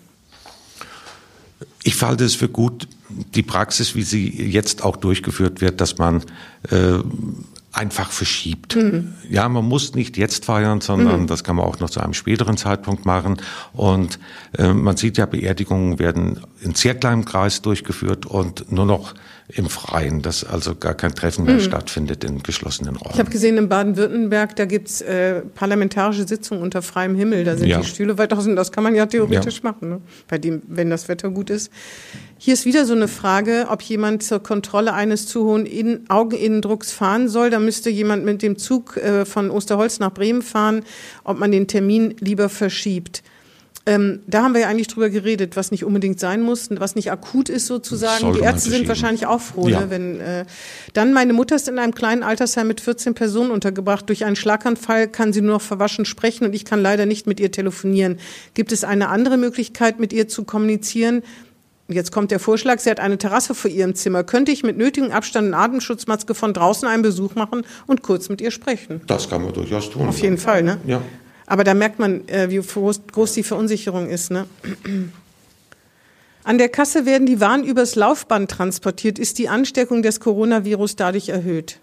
Ich 1.84 2.02
halte 2.02 2.26
es 2.26 2.36
für 2.36 2.50
gut, 2.50 2.88
die 3.10 3.44
Praxis, 3.44 3.96
wie 3.96 4.04
sie 4.04 4.30
jetzt 4.30 4.84
auch 4.84 4.98
durchgeführt 4.98 5.62
wird, 5.62 5.82
dass 5.82 5.98
man 5.98 6.24
äh, 6.70 7.00
einfach 7.72 8.12
verschiebt. 8.12 8.76
Mhm. 8.76 9.14
Ja, 9.30 9.48
man 9.48 9.66
muss 9.66 9.94
nicht 9.94 10.18
jetzt 10.18 10.46
feiern, 10.46 10.82
sondern 10.82 11.22
mhm. 11.22 11.28
das 11.28 11.44
kann 11.44 11.56
man 11.56 11.66
auch 11.66 11.80
noch 11.80 11.90
zu 11.90 12.00
einem 12.00 12.14
späteren 12.14 12.58
Zeitpunkt 12.58 13.06
machen. 13.06 13.38
Und 13.74 14.20
äh, 14.58 14.74
man 14.74 14.98
sieht 14.98 15.18
ja, 15.18 15.26
Beerdigungen 15.26 16.00
werden 16.00 16.40
in 16.62 16.74
sehr 16.74 16.96
kleinem 16.96 17.26
Kreis 17.26 17.62
durchgeführt 17.62 18.26
und 18.26 18.72
nur 18.72 18.86
noch 18.86 19.14
im 19.50 19.70
Freien, 19.70 20.22
dass 20.22 20.44
also 20.44 20.76
gar 20.76 20.94
kein 20.94 21.16
Treffen 21.16 21.46
mehr 21.46 21.56
mhm. 21.56 21.62
stattfindet 21.62 22.26
in 22.26 22.44
geschlossenen 22.44 22.98
Räumen. 22.98 23.14
Ich 23.14 23.20
habe 23.20 23.30
gesehen, 23.30 23.58
in 23.58 23.70
Baden-Württemberg, 23.70 24.56
da 24.58 24.66
gibt's 24.66 25.00
äh, 25.02 25.42
parlamentarische 25.42 26.28
Sitzungen 26.28 26.62
unter 26.62 26.82
freiem 26.82 27.16
Himmel. 27.16 27.46
Da 27.46 27.56
sind 27.56 27.70
ja. 27.70 27.80
die 27.80 27.88
Stühle 27.88 28.18
weit 28.18 28.34
außen. 28.34 28.58
Das 28.58 28.74
kann 28.74 28.84
man 28.84 28.94
ja 28.94 29.06
theoretisch 29.06 29.62
ja. 29.64 29.72
machen, 29.72 29.90
ne? 29.90 30.02
bei 30.28 30.38
dem, 30.38 30.64
wenn 30.68 30.90
das 30.90 31.08
Wetter 31.08 31.30
gut 31.30 31.50
ist. 31.50 31.72
Hier 32.38 32.56
ist 32.56 32.66
wieder 32.66 32.86
so 32.86 32.94
eine 32.94 33.08
Frage, 33.08 33.68
ob 33.70 33.82
jemand 33.82 34.22
zur 34.22 34.44
Kontrolle 34.44 34.94
eines 34.94 35.28
zu 35.28 35.46
hohen 35.46 35.66
In 35.66 36.10
Augeninnendrucks 36.10 36.92
fahren 36.92 37.30
soll. 37.30 37.50
Da 37.50 37.60
müsste 37.60 37.90
jemand 37.90 38.26
mit 38.26 38.42
dem 38.42 38.58
Zug 38.58 38.98
äh, 38.98 39.24
von 39.24 39.50
Osterholz 39.50 40.00
nach 40.00 40.12
Bremen 40.12 40.42
fahren, 40.42 40.84
ob 41.24 41.40
man 41.40 41.52
den 41.54 41.68
Termin 41.68 42.16
lieber 42.20 42.50
verschiebt. 42.50 43.24
Ähm, 43.88 44.20
da 44.28 44.44
haben 44.44 44.54
wir 44.54 44.62
ja 44.62 44.68
eigentlich 44.68 44.90
drüber 44.90 45.10
geredet, 45.10 45.56
was 45.56 45.72
nicht 45.72 45.86
unbedingt 45.86 46.20
sein 46.20 46.42
muss, 46.42 46.68
was 46.70 46.96
nicht 46.96 47.10
akut 47.10 47.48
ist 47.48 47.68
sozusagen. 47.68 48.34
Die 48.34 48.42
Ärzte 48.42 48.70
sind 48.70 48.86
wahrscheinlich 48.90 49.26
auch 49.28 49.40
froh, 49.40 49.70
ja. 49.70 49.80
ne, 49.80 49.90
wenn 49.90 50.20
äh, 50.20 50.46
dann 50.92 51.14
meine 51.14 51.32
Mutter 51.32 51.56
ist 51.56 51.70
in 51.70 51.80
einem 51.80 51.96
kleinen 51.96 52.22
Altersheim 52.22 52.68
mit 52.68 52.82
14 52.82 53.14
Personen 53.14 53.50
untergebracht. 53.50 54.10
Durch 54.10 54.26
einen 54.26 54.36
Schlaganfall 54.36 55.08
kann 55.08 55.32
sie 55.32 55.40
nur 55.40 55.54
noch 55.54 55.62
verwaschen 55.62 56.04
sprechen 56.04 56.44
und 56.46 56.54
ich 56.54 56.66
kann 56.66 56.82
leider 56.82 57.06
nicht 57.06 57.28
mit 57.28 57.40
ihr 57.40 57.50
telefonieren. 57.50 58.20
Gibt 58.56 58.74
es 58.74 58.84
eine 58.84 59.08
andere 59.08 59.38
Möglichkeit, 59.38 60.02
mit 60.02 60.12
ihr 60.12 60.28
zu 60.28 60.44
kommunizieren? 60.44 61.24
Jetzt 61.88 62.12
kommt 62.12 62.32
der 62.32 62.42
Vorschlag, 62.42 62.80
sie 62.80 62.90
hat 62.90 63.00
eine 63.00 63.18
Terrasse 63.18 63.56
vor 63.56 63.72
ihrem 63.72 63.96
Zimmer. 63.96 64.26
Könnte 64.26 64.52
ich 64.52 64.64
mit 64.64 64.78
nötigem 64.78 65.12
Abstand 65.12 65.48
und 65.48 65.54
Atemschutzmaske 65.54 66.36
von 66.36 66.54
draußen 66.54 66.86
einen 66.90 67.04
Besuch 67.04 67.36
machen 67.36 67.66
und 67.86 68.02
kurz 68.02 68.28
mit 68.28 68.42
ihr 68.42 68.52
sprechen? 68.52 69.00
Das 69.08 69.30
kann 69.30 69.44
man 69.44 69.54
durchaus 69.54 69.90
tun. 69.90 70.10
Auf 70.10 70.20
jeden 70.22 70.38
Fall, 70.38 70.64
ne? 70.64 70.78
Ja. 70.86 71.02
Aber 71.48 71.64
da 71.64 71.74
merkt 71.74 71.98
man, 71.98 72.28
äh, 72.28 72.50
wie 72.50 72.60
groß 72.60 73.34
die 73.34 73.44
Verunsicherung 73.44 74.10
ist. 74.10 74.30
Ne? 74.30 74.46
An 76.44 76.58
der 76.58 76.70
Kasse 76.70 77.06
werden 77.06 77.26
die 77.26 77.42
Waren 77.42 77.64
übers 77.64 77.96
Laufband 77.96 78.52
transportiert. 78.52 79.18
Ist 79.18 79.40
die 79.40 79.50
Ansteckung 79.50 80.04
des 80.04 80.20
Coronavirus 80.20 80.98
dadurch 80.98 81.30
erhöht? 81.30 81.80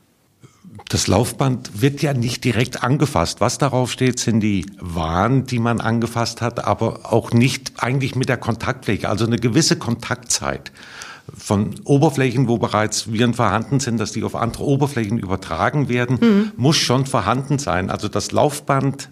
Das 0.89 1.07
Laufband 1.07 1.81
wird 1.81 2.03
ja 2.03 2.15
nicht 2.15 2.45
direkt 2.45 2.83
angefasst. 2.83 3.41
Was 3.41 3.59
darauf 3.59 3.91
steht, 3.91 4.19
sind 4.19 4.41
die 4.41 4.67
Waren, 4.79 5.47
die 5.47 5.59
man 5.59 5.81
angefasst 5.81 6.41
hat, 6.41 6.65
aber 6.65 7.13
auch 7.13 7.33
nicht 7.33 7.73
eigentlich 7.77 8.17
mit 8.17 8.29
der 8.29 8.37
Kontaktfläche, 8.37 9.09
also 9.09 9.25
eine 9.25 9.37
gewisse 9.37 9.77
Kontaktzeit 9.77 10.73
von 11.37 11.75
Oberflächen, 11.85 12.49
wo 12.49 12.59
bereits 12.59 13.13
Viren 13.13 13.35
vorhanden 13.35 13.81
sind, 13.81 13.99
dass 13.99 14.13
die 14.13 14.25
auf 14.25 14.35
andere 14.35 14.65
Oberflächen 14.65 15.19
übertragen 15.19 15.89
werden, 15.89 16.19
mhm. 16.21 16.53
muss 16.57 16.77
schon 16.77 17.07
vorhanden 17.07 17.59
sein. 17.59 17.89
Also 17.89 18.09
das 18.09 18.33
Laufband 18.33 19.09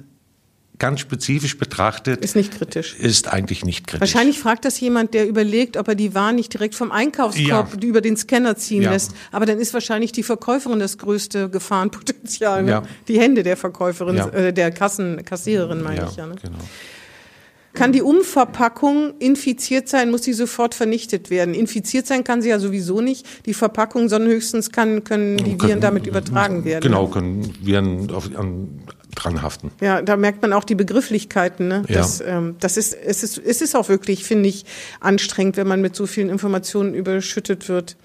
ganz 0.82 0.98
spezifisch 0.98 1.58
betrachtet. 1.58 2.24
Ist 2.24 2.34
nicht 2.34 2.58
kritisch. 2.58 2.96
Ist 2.96 3.32
eigentlich 3.32 3.64
nicht 3.64 3.86
kritisch. 3.86 4.00
Wahrscheinlich 4.00 4.40
fragt 4.40 4.64
das 4.64 4.80
jemand, 4.80 5.14
der 5.14 5.28
überlegt, 5.28 5.76
ob 5.76 5.86
er 5.86 5.94
die 5.94 6.12
Waren 6.12 6.34
nicht 6.34 6.52
direkt 6.52 6.74
vom 6.74 6.90
Einkaufskorb 6.90 7.80
ja. 7.80 7.88
über 7.88 8.00
den 8.00 8.16
Scanner 8.16 8.56
ziehen 8.56 8.82
ja. 8.82 8.90
lässt. 8.90 9.12
Aber 9.30 9.46
dann 9.46 9.60
ist 9.60 9.72
wahrscheinlich 9.74 10.10
die 10.10 10.24
Verkäuferin 10.24 10.80
das 10.80 10.98
größte 10.98 11.50
Gefahrenpotenzial. 11.50 12.64
Ne? 12.64 12.70
Ja. 12.72 12.82
Die 13.06 13.20
Hände 13.20 13.44
der 13.44 13.56
Verkäuferin, 13.56 14.16
äh, 14.16 14.52
der 14.52 14.72
Kassen, 14.72 15.24
Kassiererin 15.24 15.84
meine 15.84 16.08
ich 16.10 16.16
ja. 16.16 16.26
Ne? 16.26 16.34
Genau. 16.42 16.58
Kann 17.74 17.92
die 17.92 18.02
Umverpackung 18.02 19.14
infiziert 19.20 19.88
sein, 19.88 20.10
muss 20.10 20.24
sie 20.24 20.32
sofort 20.32 20.74
vernichtet 20.74 21.30
werden. 21.30 21.54
Infiziert 21.54 22.08
sein 22.08 22.24
kann 22.24 22.42
sie 22.42 22.48
ja 22.48 22.58
sowieso 22.58 23.00
nicht. 23.00 23.24
Die 23.46 23.54
Verpackung, 23.54 24.08
sondern 24.08 24.32
höchstens 24.32 24.72
kann, 24.72 25.04
können 25.04 25.36
die 25.36 25.58
Viren 25.60 25.80
damit 25.80 26.08
übertragen 26.08 26.64
werden. 26.64 26.82
Genau, 26.82 27.06
können 27.06 27.54
Viren 27.62 28.10
auf, 28.10 28.28
an, 28.36 28.82
dran 29.14 29.42
haften. 29.42 29.70
Ja, 29.80 30.02
da 30.02 30.16
merkt 30.16 30.42
man 30.42 30.52
auch 30.52 30.64
die 30.64 30.74
Begrifflichkeiten. 30.74 31.68
Ne? 31.68 31.84
Ja. 31.88 31.98
Das, 31.98 32.20
ähm, 32.20 32.56
das 32.60 32.76
ist, 32.76 32.94
es 32.94 33.22
ist, 33.22 33.38
es 33.38 33.60
ist 33.60 33.76
auch 33.76 33.88
wirklich, 33.88 34.24
finde 34.24 34.48
ich, 34.48 34.64
anstrengend, 35.00 35.56
wenn 35.56 35.66
man 35.66 35.80
mit 35.80 35.94
so 35.94 36.06
vielen 36.06 36.30
Informationen 36.30 36.94
überschüttet 36.94 37.68
wird. 37.68 37.96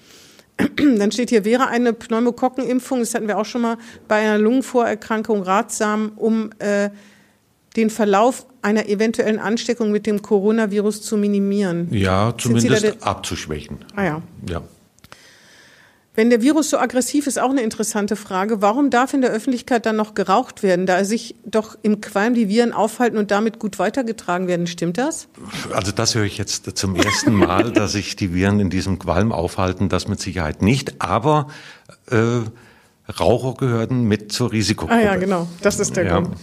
Dann 0.76 1.12
steht 1.12 1.30
hier, 1.30 1.44
wäre 1.44 1.68
eine 1.68 1.92
Pneumokokkenimpfung, 1.92 3.00
das 3.00 3.14
hatten 3.14 3.28
wir 3.28 3.38
auch 3.38 3.44
schon 3.44 3.62
mal, 3.62 3.76
bei 4.06 4.16
einer 4.16 4.38
Lungenvorerkrankung 4.38 5.42
ratsam, 5.42 6.12
um 6.16 6.50
äh, 6.58 6.90
den 7.76 7.90
Verlauf 7.90 8.46
einer 8.60 8.88
eventuellen 8.88 9.38
Ansteckung 9.38 9.92
mit 9.92 10.06
dem 10.06 10.20
Coronavirus 10.20 11.02
zu 11.02 11.16
minimieren. 11.16 11.88
Ja, 11.92 12.34
zumindest 12.36 13.02
abzuschwächen. 13.06 13.78
Ah 13.94 14.04
ja. 14.04 14.22
Ja. 14.48 14.62
Wenn 16.18 16.30
der 16.30 16.42
Virus 16.42 16.70
so 16.70 16.78
aggressiv 16.78 17.28
ist, 17.28 17.38
auch 17.38 17.50
eine 17.50 17.62
interessante 17.62 18.16
Frage. 18.16 18.60
Warum 18.60 18.90
darf 18.90 19.14
in 19.14 19.20
der 19.20 19.30
Öffentlichkeit 19.30 19.86
dann 19.86 19.94
noch 19.94 20.14
geraucht 20.14 20.64
werden, 20.64 20.84
da 20.84 21.04
sich 21.04 21.36
doch 21.44 21.78
im 21.82 22.00
Qualm 22.00 22.34
die 22.34 22.48
Viren 22.48 22.72
aufhalten 22.72 23.18
und 23.18 23.30
damit 23.30 23.60
gut 23.60 23.78
weitergetragen 23.78 24.48
werden? 24.48 24.66
Stimmt 24.66 24.98
das? 24.98 25.28
Also 25.72 25.92
das 25.92 26.16
höre 26.16 26.24
ich 26.24 26.36
jetzt 26.36 26.76
zum 26.76 26.96
ersten 26.96 27.32
Mal, 27.34 27.70
dass 27.72 27.92
sich 27.92 28.16
die 28.16 28.34
Viren 28.34 28.58
in 28.58 28.68
diesem 28.68 28.98
Qualm 28.98 29.30
aufhalten. 29.30 29.88
Das 29.88 30.08
mit 30.08 30.18
Sicherheit 30.18 30.60
nicht. 30.60 31.00
Aber 31.00 31.46
äh, 32.10 32.40
Raucher 33.20 33.54
gehören 33.54 34.02
mit 34.02 34.32
zur 34.32 34.50
Risikogruppe. 34.50 35.00
Ah 35.00 35.00
ja, 35.00 35.14
genau. 35.14 35.46
Das 35.62 35.78
ist 35.78 35.96
der 35.96 36.04
ja. 36.04 36.18
Grund. 36.18 36.36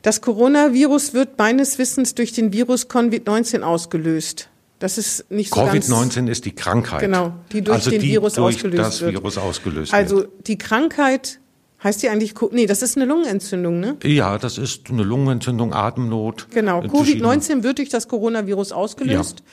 Das 0.00 0.22
Coronavirus 0.22 1.12
wird 1.12 1.36
meines 1.36 1.76
Wissens 1.76 2.14
durch 2.14 2.32
den 2.32 2.54
Virus 2.54 2.88
Covid-19 2.88 3.60
ausgelöst. 3.60 4.48
Das 4.78 4.98
ist 4.98 5.30
nicht 5.30 5.54
so 5.54 5.60
Covid-19 5.60 6.28
ist 6.28 6.44
die 6.44 6.54
Krankheit. 6.54 7.00
Genau, 7.00 7.34
die 7.52 7.62
durch 7.62 7.76
also 7.76 7.90
den 7.90 8.00
die 8.00 8.08
Virus 8.08 8.34
durch 8.34 8.56
ausgelöst 8.56 8.80
das 8.80 9.00
wird. 9.00 9.12
Virus 9.12 9.38
ausgelöst 9.38 9.94
also 9.94 10.16
wird. 10.18 10.48
die 10.48 10.58
Krankheit 10.58 11.38
heißt 11.82 12.02
die 12.02 12.08
eigentlich, 12.08 12.34
nee, 12.50 12.66
das 12.66 12.82
ist 12.82 12.96
eine 12.96 13.04
Lungenentzündung, 13.04 13.78
ne? 13.78 13.96
Ja, 14.02 14.38
das 14.38 14.58
ist 14.58 14.90
eine 14.90 15.02
Lungenentzündung, 15.02 15.74
Atemnot. 15.74 16.48
Genau, 16.50 16.80
Covid-19 16.80 17.62
wird 17.62 17.78
durch 17.78 17.90
das 17.90 18.08
Coronavirus 18.08 18.72
ausgelöst. 18.72 19.40
Ja. 19.40 19.44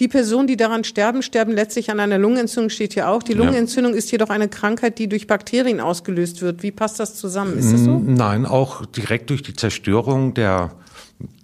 Die 0.00 0.08
Personen, 0.08 0.48
die 0.48 0.56
daran 0.56 0.82
sterben, 0.82 1.22
sterben 1.22 1.52
letztlich 1.52 1.90
an 1.90 2.00
einer 2.00 2.18
Lungenentzündung, 2.18 2.70
steht 2.70 2.94
hier 2.94 3.08
auch. 3.08 3.22
Die 3.22 3.34
Lungenentzündung 3.34 3.92
ja. 3.92 3.98
ist 3.98 4.10
jedoch 4.10 4.30
eine 4.30 4.48
Krankheit, 4.48 4.98
die 4.98 5.08
durch 5.08 5.28
Bakterien 5.28 5.80
ausgelöst 5.80 6.42
wird. 6.42 6.64
Wie 6.64 6.72
passt 6.72 6.98
das 6.98 7.14
zusammen? 7.14 7.56
Ist 7.58 7.72
das 7.72 7.84
so? 7.84 8.02
Nein, 8.04 8.44
auch 8.44 8.86
direkt 8.86 9.30
durch 9.30 9.42
die 9.42 9.54
Zerstörung 9.54 10.34
der 10.34 10.72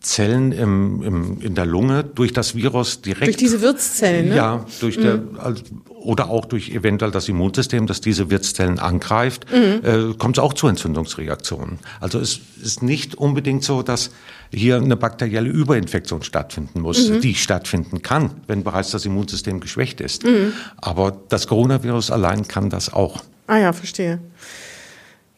Zellen 0.01 0.53
im, 0.53 1.03
im, 1.03 1.41
in 1.43 1.55
der 1.55 1.67
Lunge 1.67 2.05
durch 2.05 2.33
das 2.33 2.55
Virus 2.55 3.03
direkt. 3.03 3.27
Durch 3.27 3.37
diese 3.37 3.61
Wirtszellen, 3.61 4.31
ne? 4.31 4.37
Ja, 4.37 4.65
durch 4.81 4.97
mhm. 4.97 5.03
der, 5.03 5.23
also, 5.39 5.63
oder 5.89 6.31
auch 6.31 6.47
durch 6.47 6.71
eventuell 6.71 7.11
das 7.11 7.29
Immunsystem, 7.29 7.87
das 7.87 8.01
diese 8.01 8.31
Wirtszellen 8.31 8.79
angreift, 8.79 9.47
mhm. 9.53 9.81
äh, 9.85 10.15
kommt 10.15 10.39
es 10.39 10.43
auch 10.43 10.55
zu 10.55 10.69
Entzündungsreaktionen. 10.69 11.79
Also 12.01 12.19
es 12.19 12.41
ist 12.63 12.83
nicht 12.83 13.15
unbedingt 13.15 13.63
so, 13.63 13.83
dass 13.83 14.11
hier 14.51 14.77
eine 14.77 14.97
bakterielle 14.97 15.51
Überinfektion 15.51 16.23
stattfinden 16.23 16.81
muss, 16.81 17.11
mhm. 17.11 17.21
die 17.21 17.35
stattfinden 17.35 18.01
kann, 18.01 18.31
wenn 18.47 18.65
bereits 18.65 18.91
das 18.91 19.05
Immunsystem 19.05 19.61
geschwächt 19.61 20.01
ist. 20.01 20.25
Mhm. 20.25 20.55
Aber 20.79 21.17
das 21.29 21.47
Coronavirus 21.47 22.11
allein 22.11 22.49
kann 22.49 22.71
das 22.71 22.93
auch. 22.93 23.23
Ah 23.47 23.59
ja, 23.59 23.73
verstehe. 23.75 24.19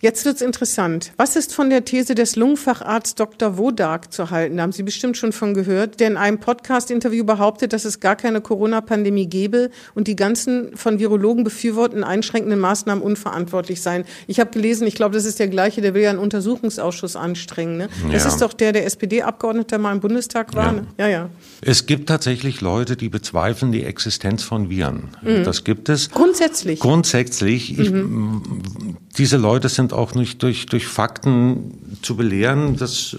Jetzt 0.03 0.25
wird's 0.25 0.43
interessant. 0.43 1.13
Was 1.17 1.37
ist 1.37 1.55
von 1.55 1.71
der 1.71 1.85
These 1.85 2.17
des 2.17 2.35
Lungenfacharzt 2.35 3.21
Dr. 3.21 3.57
Wodak 3.57 4.13
zu 4.13 4.31
halten? 4.31 4.57
Da 4.57 4.65
haben 4.65 4.73
Sie 4.73 4.83
bestimmt 4.83 5.17
schon 5.17 5.31
von 5.31 5.55
gehört, 5.55 6.01
der 6.01 6.09
in 6.09 6.17
einem 6.17 6.41
Podcast-Interview 6.41 7.23
behauptet, 7.23 7.73
dass 7.73 7.85
es 7.85 8.01
gar 8.01 8.17
keine 8.17 8.41
Corona-Pandemie 8.41 9.29
gäbe 9.29 9.71
und 9.95 10.09
die 10.09 10.17
ganzen 10.17 10.77
von 10.77 10.99
Virologen 10.99 11.45
befürworteten 11.45 12.03
einschränkenden 12.03 12.59
Maßnahmen 12.59 13.01
unverantwortlich 13.01 13.81
seien. 13.81 14.03
Ich 14.27 14.41
habe 14.41 14.51
gelesen, 14.51 14.89
ich 14.89 14.97
glaube, 14.97 15.15
das 15.15 15.25
ist 15.25 15.39
der 15.39 15.47
gleiche, 15.47 15.83
der 15.83 15.95
will 15.95 16.03
ja 16.03 16.11
einen 16.11 16.19
Untersuchungsausschuss 16.19 17.15
anstrengen. 17.15 17.77
Ne? 17.77 17.89
Das 18.11 18.25
ja. 18.25 18.29
ist 18.31 18.43
doch 18.43 18.55
der, 18.55 18.73
der 18.73 18.87
SPD-Abgeordnete, 18.87 19.79
mal 19.79 19.93
im 19.93 20.01
Bundestag 20.01 20.57
war. 20.57 20.67
Ja. 20.67 20.73
Ne? 20.73 20.87
ja, 20.99 21.07
ja. 21.07 21.31
Es 21.61 21.87
gibt 21.87 22.09
tatsächlich 22.09 22.61
Leute, 22.61 22.97
die 22.97 23.09
bezweifeln 23.09 23.71
die 23.71 23.85
Existenz 23.85 24.43
von 24.43 24.69
Viren. 24.69 25.11
Mhm. 25.23 25.45
Das 25.45 25.63
gibt 25.63 25.89
es. 25.89 26.11
Grundsätzlich. 26.11 26.81
Grundsätzlich. 26.81 27.79
Ich, 27.79 27.89
mhm. 27.89 28.97
Diese 29.19 29.37
Leute 29.37 29.69
sind 29.69 29.93
auch 29.93 30.15
nicht 30.15 30.43
durch, 30.43 30.67
durch 30.67 30.87
Fakten 30.87 31.99
zu 32.03 32.17
belehren. 32.17 32.77
Das, 32.77 33.17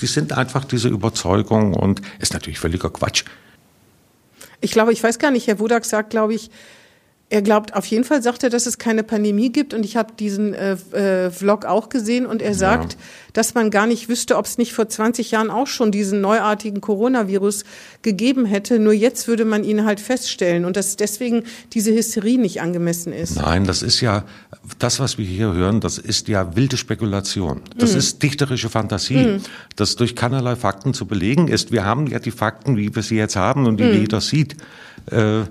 die 0.00 0.06
sind 0.06 0.32
einfach 0.32 0.64
diese 0.64 0.88
Überzeugung 0.88 1.72
und 1.72 2.02
ist 2.18 2.34
natürlich 2.34 2.58
völliger 2.58 2.90
Quatsch. 2.90 3.24
Ich 4.60 4.72
glaube, 4.72 4.92
ich 4.92 5.02
weiß 5.02 5.18
gar 5.18 5.30
nicht, 5.30 5.46
Herr 5.46 5.60
Wodak 5.60 5.84
sagt, 5.84 6.10
glaube 6.10 6.34
ich, 6.34 6.50
er 7.30 7.42
glaubt, 7.42 7.74
auf 7.74 7.84
jeden 7.84 8.04
Fall 8.04 8.22
sagt 8.22 8.42
er, 8.42 8.48
dass 8.48 8.64
es 8.64 8.78
keine 8.78 9.02
Pandemie 9.02 9.52
gibt. 9.52 9.74
Und 9.74 9.84
ich 9.84 9.96
habe 9.98 10.14
diesen 10.18 10.54
äh, 10.54 10.76
äh, 10.92 11.30
Vlog 11.30 11.66
auch 11.66 11.90
gesehen 11.90 12.24
und 12.24 12.40
er 12.40 12.54
sagt, 12.54 12.94
ja. 12.94 12.98
dass 13.34 13.54
man 13.54 13.70
gar 13.70 13.86
nicht 13.86 14.08
wüsste, 14.08 14.38
ob 14.38 14.46
es 14.46 14.56
nicht 14.56 14.72
vor 14.72 14.88
20 14.88 15.30
Jahren 15.30 15.50
auch 15.50 15.66
schon 15.66 15.92
diesen 15.92 16.22
neuartigen 16.22 16.80
Coronavirus 16.80 17.64
gegeben 18.00 18.46
hätte. 18.46 18.78
Nur 18.78 18.94
jetzt 18.94 19.28
würde 19.28 19.44
man 19.44 19.62
ihn 19.62 19.84
halt 19.84 20.00
feststellen 20.00 20.64
und 20.64 20.76
dass 20.76 20.96
deswegen 20.96 21.44
diese 21.74 21.92
Hysterie 21.92 22.38
nicht 22.38 22.62
angemessen 22.62 23.12
ist. 23.12 23.36
Nein, 23.36 23.64
das 23.64 23.82
ist 23.82 24.00
ja, 24.00 24.24
das, 24.78 24.98
was 24.98 25.18
wir 25.18 25.26
hier 25.26 25.52
hören, 25.52 25.80
das 25.80 25.98
ist 25.98 26.28
ja 26.28 26.56
wilde 26.56 26.78
Spekulation. 26.78 27.60
Das 27.76 27.92
mhm. 27.92 27.98
ist 27.98 28.22
dichterische 28.22 28.70
Fantasie, 28.70 29.18
mhm. 29.18 29.40
das 29.76 29.96
durch 29.96 30.16
keinerlei 30.16 30.56
Fakten 30.56 30.94
zu 30.94 31.04
belegen 31.04 31.48
ist. 31.48 31.72
Wir 31.72 31.84
haben 31.84 32.06
ja 32.06 32.20
die 32.20 32.30
Fakten, 32.30 32.78
wie 32.78 32.94
wir 32.94 33.02
sie 33.02 33.16
jetzt 33.16 33.36
haben 33.36 33.66
und 33.66 33.78
die 33.78 33.84
mhm. 33.84 34.00
jeder 34.00 34.22
sieht. 34.22 34.56
Äh, 35.10 35.42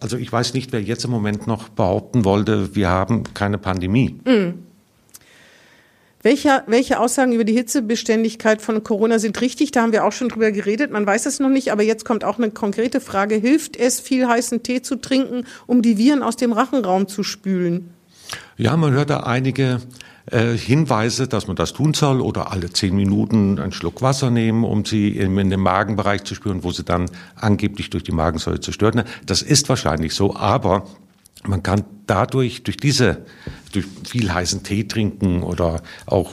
also 0.00 0.16
ich 0.16 0.30
weiß 0.30 0.54
nicht, 0.54 0.72
wer 0.72 0.82
jetzt 0.82 1.04
im 1.04 1.10
Moment 1.10 1.46
noch 1.46 1.68
behaupten 1.68 2.24
wollte, 2.24 2.74
wir 2.74 2.88
haben 2.88 3.24
keine 3.34 3.58
Pandemie. 3.58 4.20
Mhm. 4.24 4.64
Welche, 6.24 6.62
welche 6.66 7.00
Aussagen 7.00 7.32
über 7.32 7.44
die 7.44 7.52
Hitzebeständigkeit 7.52 8.62
von 8.62 8.82
Corona 8.82 9.18
sind 9.18 9.38
richtig? 9.42 9.72
Da 9.72 9.82
haben 9.82 9.92
wir 9.92 10.06
auch 10.06 10.12
schon 10.12 10.30
drüber 10.30 10.52
geredet. 10.52 10.90
Man 10.90 11.06
weiß 11.06 11.26
es 11.26 11.38
noch 11.38 11.50
nicht, 11.50 11.70
aber 11.70 11.82
jetzt 11.82 12.06
kommt 12.06 12.24
auch 12.24 12.38
eine 12.38 12.50
konkrete 12.50 13.02
Frage. 13.02 13.34
Hilft 13.34 13.76
es, 13.76 14.00
viel 14.00 14.26
heißen 14.26 14.62
Tee 14.62 14.80
zu 14.80 14.96
trinken, 14.96 15.44
um 15.66 15.82
die 15.82 15.98
Viren 15.98 16.22
aus 16.22 16.36
dem 16.36 16.52
Rachenraum 16.52 17.08
zu 17.08 17.24
spülen? 17.24 17.90
Ja, 18.56 18.74
man 18.78 18.94
hört 18.94 19.10
da 19.10 19.20
einige 19.20 19.82
äh, 20.30 20.56
Hinweise, 20.56 21.28
dass 21.28 21.46
man 21.46 21.56
das 21.56 21.72
tun 21.72 21.94
soll 21.94 22.20
oder 22.20 22.50
alle 22.50 22.70
zehn 22.70 22.96
Minuten 22.96 23.58
einen 23.58 23.72
Schluck 23.72 24.00
Wasser 24.00 24.30
nehmen, 24.30 24.64
um 24.64 24.84
sie 24.84 25.10
in, 25.10 25.36
den 25.36 25.60
Magenbereich 25.60 26.24
zu 26.24 26.34
spüren, 26.34 26.64
wo 26.64 26.72
sie 26.72 26.84
dann 26.84 27.10
angeblich 27.36 27.90
durch 27.90 28.04
die 28.04 28.12
Magensäule 28.12 28.60
zerstört 28.60 28.94
werden. 28.94 29.08
Das 29.26 29.42
ist 29.42 29.68
wahrscheinlich 29.68 30.14
so, 30.14 30.34
aber 30.34 30.86
man 31.46 31.62
kann 31.62 31.84
dadurch, 32.06 32.62
durch 32.62 32.76
diese, 32.76 33.26
durch 33.72 33.86
viel 34.08 34.32
heißen 34.32 34.62
Tee 34.62 34.84
trinken 34.84 35.42
oder 35.42 35.82
auch 36.06 36.32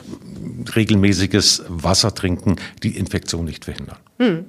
regelmäßiges 0.75 1.63
Wasser 1.67 2.13
trinken, 2.15 2.55
die 2.83 2.97
Infektion 2.97 3.45
nicht 3.45 3.65
verhindern. 3.65 3.97
Hm. 4.19 4.45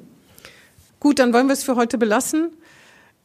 Gut, 1.00 1.18
dann 1.18 1.32
wollen 1.32 1.48
wir 1.48 1.54
es 1.54 1.64
für 1.64 1.74
heute 1.74 1.98
belassen. 1.98 2.52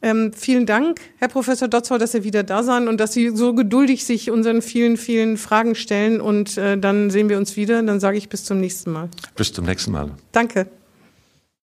Ähm, 0.01 0.31
vielen 0.33 0.65
Dank, 0.67 1.01
Herr 1.17 1.27
Professor 1.27 1.67
Dotzau, 1.67 1.97
dass 1.97 2.11
Sie 2.11 2.23
wieder 2.23 2.43
da 2.43 2.61
sind 2.61 2.87
und 2.87 2.99
dass 2.99 3.13
Sie 3.13 3.35
so 3.35 3.55
geduldig 3.55 4.05
sich 4.05 4.29
unseren 4.29 4.61
vielen, 4.61 4.95
vielen 4.95 5.37
Fragen 5.37 5.73
stellen. 5.73 6.21
Und 6.21 6.57
äh, 6.57 6.77
dann 6.77 7.09
sehen 7.09 7.29
wir 7.29 7.37
uns 7.37 7.55
wieder. 7.55 7.81
Dann 7.81 7.99
sage 7.99 8.17
ich 8.17 8.29
bis 8.29 8.45
zum 8.45 8.59
nächsten 8.59 8.91
Mal. 8.91 9.09
Bis 9.35 9.51
zum 9.51 9.65
nächsten 9.65 9.91
Mal. 9.91 10.11
Danke. 10.31 10.67